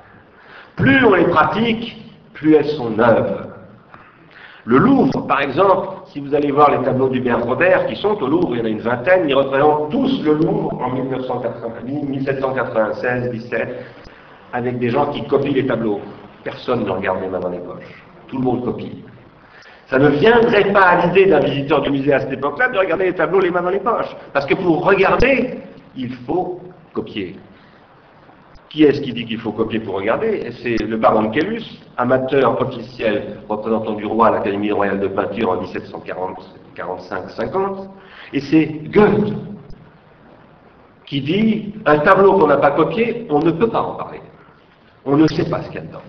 Plus 0.76 1.06
on 1.06 1.16
les 1.16 1.26
pratique, 1.26 1.98
plus 2.34 2.56
elles 2.56 2.70
sont 2.70 2.90
neuves. 2.90 3.48
Le 4.66 4.78
Louvre, 4.78 5.26
par 5.28 5.42
exemple, 5.42 5.90
si 6.08 6.20
vous 6.20 6.34
allez 6.34 6.52
voir 6.52 6.72
les 6.72 6.84
tableaux 6.84 7.08
d'Hubert 7.08 7.46
Robert 7.46 7.86
qui 7.86 7.96
sont 7.96 8.22
au 8.22 8.28
Louvre, 8.28 8.56
il 8.56 8.60
y 8.60 8.62
en 8.62 8.66
a 8.66 8.70
une 8.70 8.80
vingtaine, 8.80 9.30
ils 9.30 9.36
représentent 9.36 9.92
tous 9.92 10.24
le 10.24 10.34
Louvre 10.34 10.74
en 10.82 10.90
1796-17, 10.96 13.68
avec 14.54 14.80
des 14.80 14.90
gens 14.90 15.12
qui 15.12 15.24
copient 15.28 15.54
les 15.54 15.68
tableaux. 15.68 16.02
Personne 16.44 16.84
ne 16.84 16.90
regarde 16.90 17.22
les 17.22 17.28
mains 17.28 17.40
dans 17.40 17.50
les 17.50 17.60
poches. 17.60 18.04
Tout 18.28 18.38
le 18.38 18.44
monde 18.44 18.66
copie. 18.66 19.04
Ça 19.88 20.00
ne 20.00 20.10
viendrait 20.10 20.74
pas 20.74 20.82
à 20.82 21.06
l'idée 21.06 21.28
d'un 21.28 21.40
visiteur 21.40 21.82
du 21.82 21.92
musée 21.92 22.14
à 22.14 22.22
cette 22.22 22.34
époque-là 22.34 22.70
de 22.70 22.78
regarder 22.78 23.06
les 23.06 23.14
tableaux 23.14 23.40
les 23.40 23.52
mains 23.52 23.62
dans 23.62 23.70
les 23.70 23.80
poches. 23.80 24.16
Parce 24.34 24.46
que 24.46 24.56
pour 24.56 24.84
regarder, 24.84 25.60
il 25.96 26.14
faut 26.26 26.60
copier. 26.94 27.38
Qui 28.70 28.84
est-ce 28.84 29.00
qui 29.02 29.14
dit 29.14 29.26
qu'il 29.26 29.40
faut 29.40 29.52
copier 29.52 29.80
pour 29.80 29.96
regarder? 29.96 30.52
C'est 30.64 30.84
le 30.84 30.98
baron 30.98 31.24
de 31.24 31.30
Kélus, 31.30 31.64
amateur 31.98 32.60
officiel 32.60 33.38
représentant 33.48 33.94
du 33.94 34.06
roi 34.06 34.28
à 34.28 34.32
l'Académie 34.32 34.72
royale 34.72 35.00
de 35.00 35.08
peinture 35.08 35.52
en 35.52 35.64
1745-50. 35.64 37.88
Et 38.34 38.42
c'est 38.42 38.66
Goethe 38.90 39.34
qui 41.06 41.22
dit 41.22 41.76
un 41.86 42.00
tableau 42.00 42.40
qu'on 42.40 42.48
n'a 42.48 42.58
pas 42.58 42.72
copié, 42.72 43.28
on 43.30 43.40
ne 43.40 43.52
peut 43.52 43.70
pas 43.70 43.82
en 43.82 43.96
parler. 43.96 44.20
On 45.06 45.16
ne 45.16 45.28
sait 45.28 45.48
pas 45.48 45.62
ce 45.62 45.68
qu'il 45.68 45.76
y 45.76 45.84
a 45.84 45.86
dedans. 45.86 46.02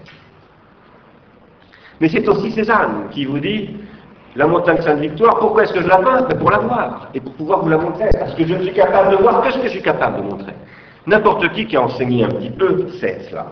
Mais 2.01 2.09
c'est 2.09 2.29
aussi 2.29 2.51
Cézanne 2.53 3.09
qui 3.11 3.25
vous 3.25 3.39
dit 3.39 3.71
la 4.37 4.47
montagne 4.47 4.81
Sainte-Victoire, 4.83 5.39
pourquoi 5.39 5.65
est-ce 5.65 5.73
que 5.73 5.81
je 5.81 5.89
la 5.89 5.97
peins 5.97 6.23
ben, 6.23 6.39
Pour 6.39 6.51
la 6.51 6.59
voir 6.59 7.09
et 7.15 7.21
pour 7.21 7.33
pouvoir 7.33 7.63
vous 7.63 7.71
la 7.71 7.79
montrer. 7.79 8.09
Parce 8.19 8.35
que 8.35 8.47
je 8.47 8.55
ne 8.55 8.63
suis 8.63 8.75
capable 8.75 9.17
de 9.17 9.23
voir 9.23 9.41
que 9.43 9.53
ce 9.53 9.59
que 9.59 9.65
je 9.65 9.71
suis 9.71 9.83
capable 9.83 10.19
de 10.19 10.23
montrer. 10.23 10.53
N'importe 11.07 11.49
qui 11.53 11.67
qui 11.67 11.77
a 11.77 11.83
enseigné 11.83 12.25
un 12.25 12.29
petit 12.29 12.51
peu 12.51 12.89
sait 13.01 13.21
cela. 13.31 13.47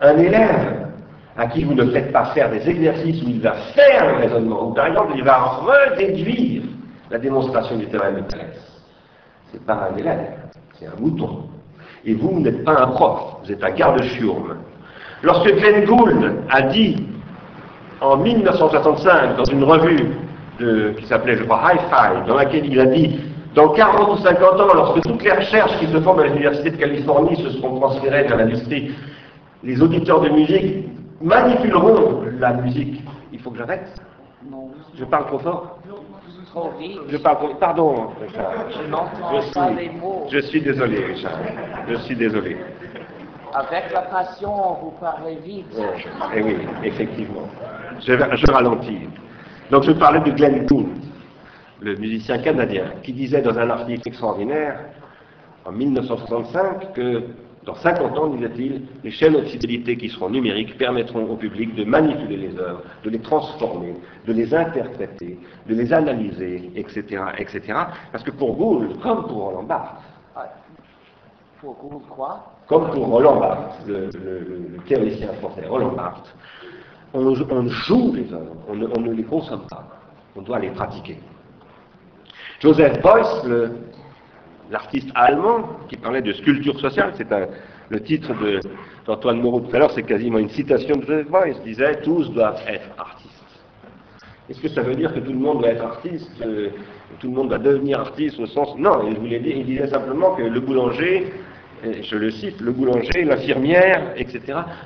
Un 0.00 0.18
élève 0.18 0.88
à 1.36 1.46
qui 1.46 1.64
vous 1.64 1.74
ne 1.74 1.90
faites 1.90 2.12
pas 2.12 2.26
faire 2.26 2.50
des 2.50 2.68
exercices 2.68 3.22
où 3.22 3.28
il 3.28 3.40
va 3.40 3.52
faire 3.74 4.06
le 4.08 4.16
raisonnement, 4.18 4.68
ou 4.68 4.74
par 4.74 4.86
exemple 4.86 5.12
il 5.16 5.24
va 5.24 5.38
redéduire 5.38 6.62
la 7.10 7.18
démonstration 7.18 7.76
du 7.76 7.86
théorème 7.86 8.16
de 8.16 8.20
Thalès. 8.22 8.82
Ce 9.50 9.56
n'est 9.56 9.64
pas 9.64 9.88
un 9.90 9.96
élève, 9.96 10.34
c'est 10.78 10.86
un 10.86 11.00
mouton. 11.00 11.48
Et 12.04 12.14
vous, 12.14 12.30
vous 12.30 12.40
n'êtes 12.40 12.64
pas 12.64 12.82
un 12.82 12.88
prof, 12.88 13.36
vous 13.42 13.52
êtes 13.52 13.64
un 13.64 13.70
garde-chiourme. 13.70 14.56
Lorsque 15.22 15.50
Glenn 15.56 15.84
Gould 15.86 16.34
a 16.50 16.62
dit 16.62 17.06
en 18.00 18.16
1965 18.16 19.36
dans 19.36 19.44
une 19.44 19.64
revue 19.64 20.10
qui 20.58 21.06
s'appelait, 21.06 21.36
je 21.36 21.44
crois, 21.44 21.60
Hi-Fi, 21.72 22.26
dans 22.28 22.36
laquelle 22.36 22.66
il 22.66 22.78
a 22.80 22.86
dit 22.86 23.20
dans 23.54 23.68
40 23.68 24.18
ou 24.18 24.22
50 24.22 24.60
ans, 24.60 24.74
lorsque 24.74 25.02
toutes 25.02 25.22
les 25.22 25.32
recherches 25.32 25.78
qui 25.78 25.86
se 25.86 26.00
font 26.00 26.18
à 26.18 26.24
l'Université 26.26 26.70
de 26.70 26.76
Californie 26.76 27.36
se 27.36 27.50
seront 27.50 27.78
transférées 27.80 28.24
vers 28.24 28.36
l'industrie, 28.36 28.94
les 29.62 29.80
auditeurs 29.80 30.20
de 30.20 30.28
musique 30.28 30.86
manipuleront 31.20 32.22
la 32.38 32.52
musique. 32.54 33.02
Il 33.32 33.40
faut 33.40 33.50
que 33.50 33.58
j'arrête 33.58 33.94
Non. 34.50 34.70
Je 34.96 35.04
parle 35.04 35.26
trop 35.26 35.38
fort 35.38 35.78
Trop 36.50 36.70
vite. 36.78 36.98
Je 37.08 37.16
parle 37.16 37.36
trop 37.38 37.54
Pardon, 37.54 37.94
Richard. 38.20 38.52
Je 38.70 38.88
n'entends 38.88 39.50
pas 39.54 39.70
les 39.70 39.90
mots. 39.90 40.26
Je 40.30 40.38
suis 40.38 40.60
désolé, 40.60 41.04
Richard. 41.04 41.32
Je 41.88 41.94
suis 41.96 42.14
désolé. 42.14 42.56
Avec 43.52 43.92
la 43.92 44.02
passion, 44.02 44.52
vous 44.82 44.92
parlez 45.00 45.36
vite. 45.44 45.66
eh 46.36 46.42
oui, 46.42 46.56
effectivement. 46.84 47.48
Je, 48.00 48.12
je, 48.12 48.52
ralentis. 48.52 49.08
Donc 49.70 49.84
je 49.84 49.92
parlais 49.92 50.20
de 50.20 50.30
Glenn 50.30 50.66
Gould, 50.66 50.88
le 51.80 51.96
musicien 51.96 52.38
canadien, 52.38 52.92
qui 53.02 53.12
disait 53.12 53.42
dans 53.42 53.58
un 53.58 53.70
article 53.70 54.08
extraordinaire, 54.08 54.78
en 55.64 55.72
1965, 55.72 56.92
que 56.92 57.22
dans 57.64 57.74
50 57.74 58.18
ans, 58.18 58.26
disait-il, 58.28 58.82
les 59.02 59.10
chaînes 59.10 59.34
de 59.34 59.42
fidélité 59.42 59.96
qui 59.96 60.10
seront 60.10 60.28
numériques 60.28 60.76
permettront 60.76 61.24
au 61.24 61.36
public 61.36 61.74
de 61.74 61.84
manipuler 61.84 62.36
les 62.36 62.58
œuvres, 62.58 62.82
de 63.02 63.10
les 63.10 63.20
transformer, 63.20 63.94
de 64.26 64.32
les 64.34 64.54
interpréter, 64.54 65.38
de 65.66 65.74
les 65.74 65.92
analyser, 65.92 66.70
etc., 66.76 67.22
etc. 67.38 67.62
Parce 68.12 68.22
que 68.22 68.32
pour 68.32 68.56
Gould, 68.56 69.00
comme 69.00 69.26
pour 69.26 69.44
Roland 69.44 69.62
Barthes, 69.62 70.02
pour 71.60 71.74
Gould 71.76 72.02
quoi 72.10 72.50
comme 72.66 72.90
pour 72.90 73.06
Roland 73.06 73.40
Barthes, 73.40 73.86
le, 73.86 74.10
théoricien 74.86 75.28
français 75.34 75.66
Roland 75.66 75.92
Barthes, 75.92 76.34
on, 77.14 77.34
joue 77.68 78.12
les 78.14 78.32
œuvres, 78.32 78.56
on 78.68 78.74
ne, 78.74 79.12
les 79.12 79.22
consomme 79.22 79.66
pas, 79.70 79.86
on 80.36 80.42
doit 80.42 80.58
les 80.58 80.70
pratiquer. 80.70 81.16
Joseph 82.60 83.00
Beuys, 83.02 83.70
l'artiste 84.70 85.08
allemand, 85.14 85.68
qui 85.88 85.96
parlait 85.96 86.22
de 86.22 86.32
sculpture 86.32 86.78
sociale, 86.80 87.12
c'est 87.16 87.28
le 87.90 88.00
titre 88.00 88.32
d'Antoine 89.06 89.40
Moreau 89.40 89.60
tout 89.60 89.74
à 89.76 89.78
l'heure, 89.78 89.90
c'est 89.92 90.02
quasiment 90.02 90.38
une 90.38 90.48
citation 90.48 90.96
de 90.96 91.02
Joseph 91.02 91.30
Beuys, 91.30 91.54
disait 91.64 92.00
tous 92.02 92.30
doivent 92.30 92.60
être 92.66 92.88
artistes. 92.98 93.30
Est-ce 94.50 94.60
que 94.60 94.68
ça 94.68 94.82
veut 94.82 94.94
dire 94.94 95.14
que 95.14 95.20
tout 95.20 95.32
le 95.32 95.38
monde 95.38 95.60
doit 95.60 95.70
être 95.70 95.84
artiste, 95.84 96.30
euh, 96.44 96.68
tout 97.18 97.28
le 97.28 97.32
monde 97.32 97.48
doit 97.48 97.58
devenir 97.58 98.00
artiste 98.00 98.38
au 98.38 98.46
sens... 98.46 98.76
Non, 98.76 99.10
il, 99.10 99.64
disait 99.64 99.86
simplement 99.86 100.34
que 100.34 100.42
le 100.42 100.60
boulanger, 100.60 101.32
je 102.02 102.16
le 102.16 102.30
cite, 102.30 102.60
le 102.60 102.72
boulanger, 102.72 103.24
l'infirmière, 103.24 104.12
etc., 104.16 104.40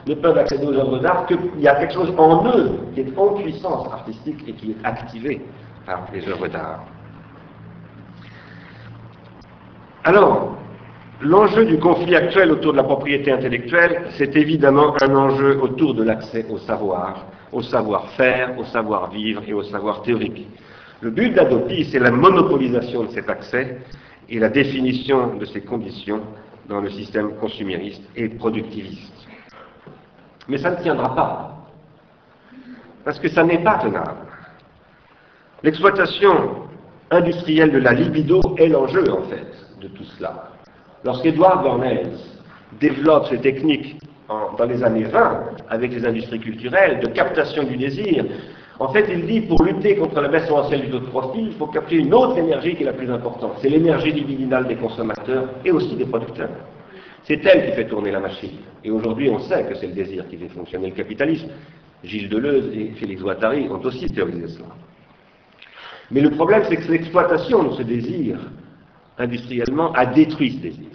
ne 0.06 0.14
peuvent 0.14 0.38
accéder 0.38 0.66
aux 0.66 0.74
œuvres 0.74 0.98
d'art 0.98 1.26
qu'il 1.26 1.38
y 1.61 1.68
a 1.68 1.74
quelque 1.76 1.94
chose 1.94 2.12
en 2.16 2.46
eux 2.46 2.78
qui 2.94 3.00
est 3.00 3.18
en 3.18 3.34
puissance 3.34 3.87
artistique 3.92 4.44
et 4.46 4.52
qui 4.52 4.72
est 4.72 4.87
activé 4.87 5.40
par 5.87 6.06
les 6.12 6.26
œuvres 6.28 6.48
d'art. 6.48 6.84
Alors, 10.04 10.56
l'enjeu 11.20 11.66
du 11.66 11.78
conflit 11.78 12.14
actuel 12.14 12.52
autour 12.52 12.72
de 12.72 12.78
la 12.78 12.84
propriété 12.84 13.30
intellectuelle, 13.30 14.02
c'est 14.16 14.37
évidemment 14.37 14.94
un 15.02 15.14
enjeu 15.14 15.61
autour 15.61 15.94
de 15.94 16.02
l'accès 16.02 16.46
au 16.48 16.58
savoir, 16.58 17.26
au 17.52 17.62
savoir-faire, 17.62 18.58
au 18.58 18.64
savoir-vivre 18.64 19.42
et 19.46 19.52
au 19.52 19.62
savoir 19.62 20.02
théorique. 20.02 20.46
Le 21.00 21.11
but 21.11 21.34
d'Adopi, 21.34 21.84
c'est 21.84 21.98
la 21.98 22.11
monopolisation 22.11 23.04
de 23.04 23.11
cet 23.11 23.28
accès 23.28 23.78
et 24.28 24.38
la 24.38 24.48
définition 24.48 25.37
de 25.37 25.44
ces 25.44 25.61
conditions 25.61 26.20
dans 26.68 26.81
le 26.81 26.90
système 26.90 27.35
consumériste 27.37 28.02
et 28.14 28.28
productiviste. 28.28 29.12
Mais 30.48 30.59
ça 30.59 30.70
ne 30.70 30.83
tiendra 30.83 31.14
pas, 31.14 31.66
parce 33.04 33.18
que 33.18 33.28
ça 33.28 33.42
n'est 33.42 33.62
pas 33.62 33.78
tenable. 33.78 34.26
L'exploitation 35.62 36.68
industrielle 37.11 37.72
de 37.72 37.78
la 37.78 37.92
libido 37.92 38.40
est 38.59 38.68
l'enjeu, 38.68 39.11
en 39.11 39.22
fait, 39.24 39.46
de 39.81 39.88
tout 39.88 40.04
cela. 40.16 40.50
Lorsqu'Edouard 41.04 41.62
Bernays 41.62 42.12
développe 42.81 43.26
ces 43.28 43.38
techniques 43.38 43.98
dans 44.28 44.64
les 44.66 44.83
années 44.85 45.04
20 45.04 45.44
avec 45.70 45.92
les 45.92 46.04
industries 46.04 46.40
culturelles 46.40 47.00
de 47.00 47.07
captation 47.09 47.64
du 47.64 47.76
désir, 47.76 48.24
en 48.81 48.93
fait, 48.93 49.07
il 49.11 49.27
dit 49.27 49.41
pour 49.41 49.62
lutter 49.64 49.97
contre 49.97 50.21
la 50.21 50.29
baisse 50.29 50.45
essentielle 50.45 50.83
du 50.83 50.91
taux 50.91 51.01
de 51.01 51.07
profit, 51.07 51.41
il 51.41 51.53
faut 51.55 51.67
capter 51.67 51.97
une 51.97 52.14
autre 52.14 52.38
énergie 52.38 52.77
qui 52.77 52.83
est 52.83 52.87
la 52.87 52.93
plus 52.93 53.11
importante. 53.11 53.55
C'est 53.61 53.69
l'énergie 53.69 54.12
libidinale 54.12 54.69
des 54.69 54.77
consommateurs 54.77 55.49
et 55.64 55.73
aussi 55.73 55.97
des 55.97 56.05
producteurs. 56.05 56.51
C'est 57.25 57.45
elle 57.45 57.67
qui 57.67 57.73
fait 57.73 57.88
tourner 57.88 58.12
la 58.12 58.21
machine. 58.21 58.59
Et 58.85 58.91
aujourd'hui, 58.91 59.29
on 59.31 59.41
sait 59.41 59.64
que 59.64 59.75
c'est 59.75 59.88
le 59.88 59.95
désir 59.95 60.29
qui 60.29 60.37
fait 60.37 60.49
fonctionner 60.49 60.91
le 60.91 60.95
capitalisme. 60.95 61.49
Gilles 62.05 62.29
Deleuze 62.29 62.71
et 62.73 62.93
Félix 62.93 63.21
Guattari 63.21 63.69
ont 63.69 63.81
aussi 63.85 64.07
théorisé 64.07 64.47
cela. 64.47 64.69
Mais 66.12 66.21
le 66.21 66.31
problème, 66.31 66.62
c'est 66.69 66.77
que 66.77 66.93
l'exploitation 66.93 67.64
de 67.64 67.73
ce 67.75 67.83
désir, 67.83 68.38
industriellement, 69.19 69.93
a 69.93 70.07
détruit 70.07 70.53
ce 70.53 70.62
désir. 70.62 70.87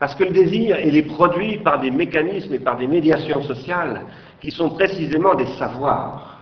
Parce 0.00 0.14
que 0.14 0.24
le 0.24 0.30
désir, 0.30 0.78
il 0.82 0.96
est 0.96 1.02
produit 1.02 1.58
par 1.58 1.80
des 1.80 1.90
mécanismes 1.90 2.54
et 2.54 2.58
par 2.58 2.78
des 2.78 2.86
médiations 2.86 3.42
sociales 3.42 4.06
qui 4.40 4.50
sont 4.50 4.70
précisément 4.70 5.34
des 5.34 5.46
savoirs 5.58 6.37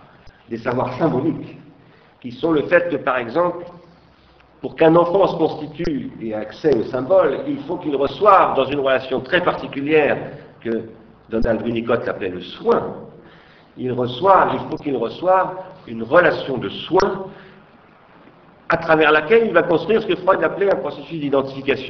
des 0.49 0.57
savoirs 0.57 0.93
symboliques, 0.97 1.57
qui 2.21 2.31
sont 2.31 2.51
le 2.51 2.63
fait 2.63 2.89
que, 2.89 2.97
par 2.97 3.17
exemple, 3.17 3.65
pour 4.61 4.75
qu'un 4.75 4.95
enfant 4.95 5.27
se 5.27 5.35
constitue 5.35 6.11
et 6.21 6.33
accès 6.33 6.75
aux 6.75 6.83
symboles, 6.85 7.41
il 7.47 7.59
faut 7.59 7.77
qu'il 7.77 7.95
reçoive 7.95 8.55
dans 8.55 8.65
une 8.65 8.79
relation 8.79 9.21
très 9.21 9.41
particulière 9.41 10.17
que 10.61 10.89
Donald 11.29 11.61
Winnicott 11.61 12.07
appelait 12.07 12.29
le 12.29 12.41
soin. 12.41 12.95
Il 13.77 13.91
reçoit, 13.91 14.49
il 14.53 14.59
faut 14.69 14.77
qu'il 14.77 14.97
reçoive 14.97 15.49
une 15.87 16.03
relation 16.03 16.57
de 16.57 16.69
soin 16.69 17.27
à 18.69 18.77
travers 18.77 19.11
laquelle 19.11 19.45
il 19.45 19.53
va 19.53 19.63
construire 19.63 20.01
ce 20.01 20.07
que 20.07 20.15
Freud 20.15 20.43
appelait 20.43 20.71
un 20.71 20.77
processus 20.77 21.19
d'identification. 21.19 21.85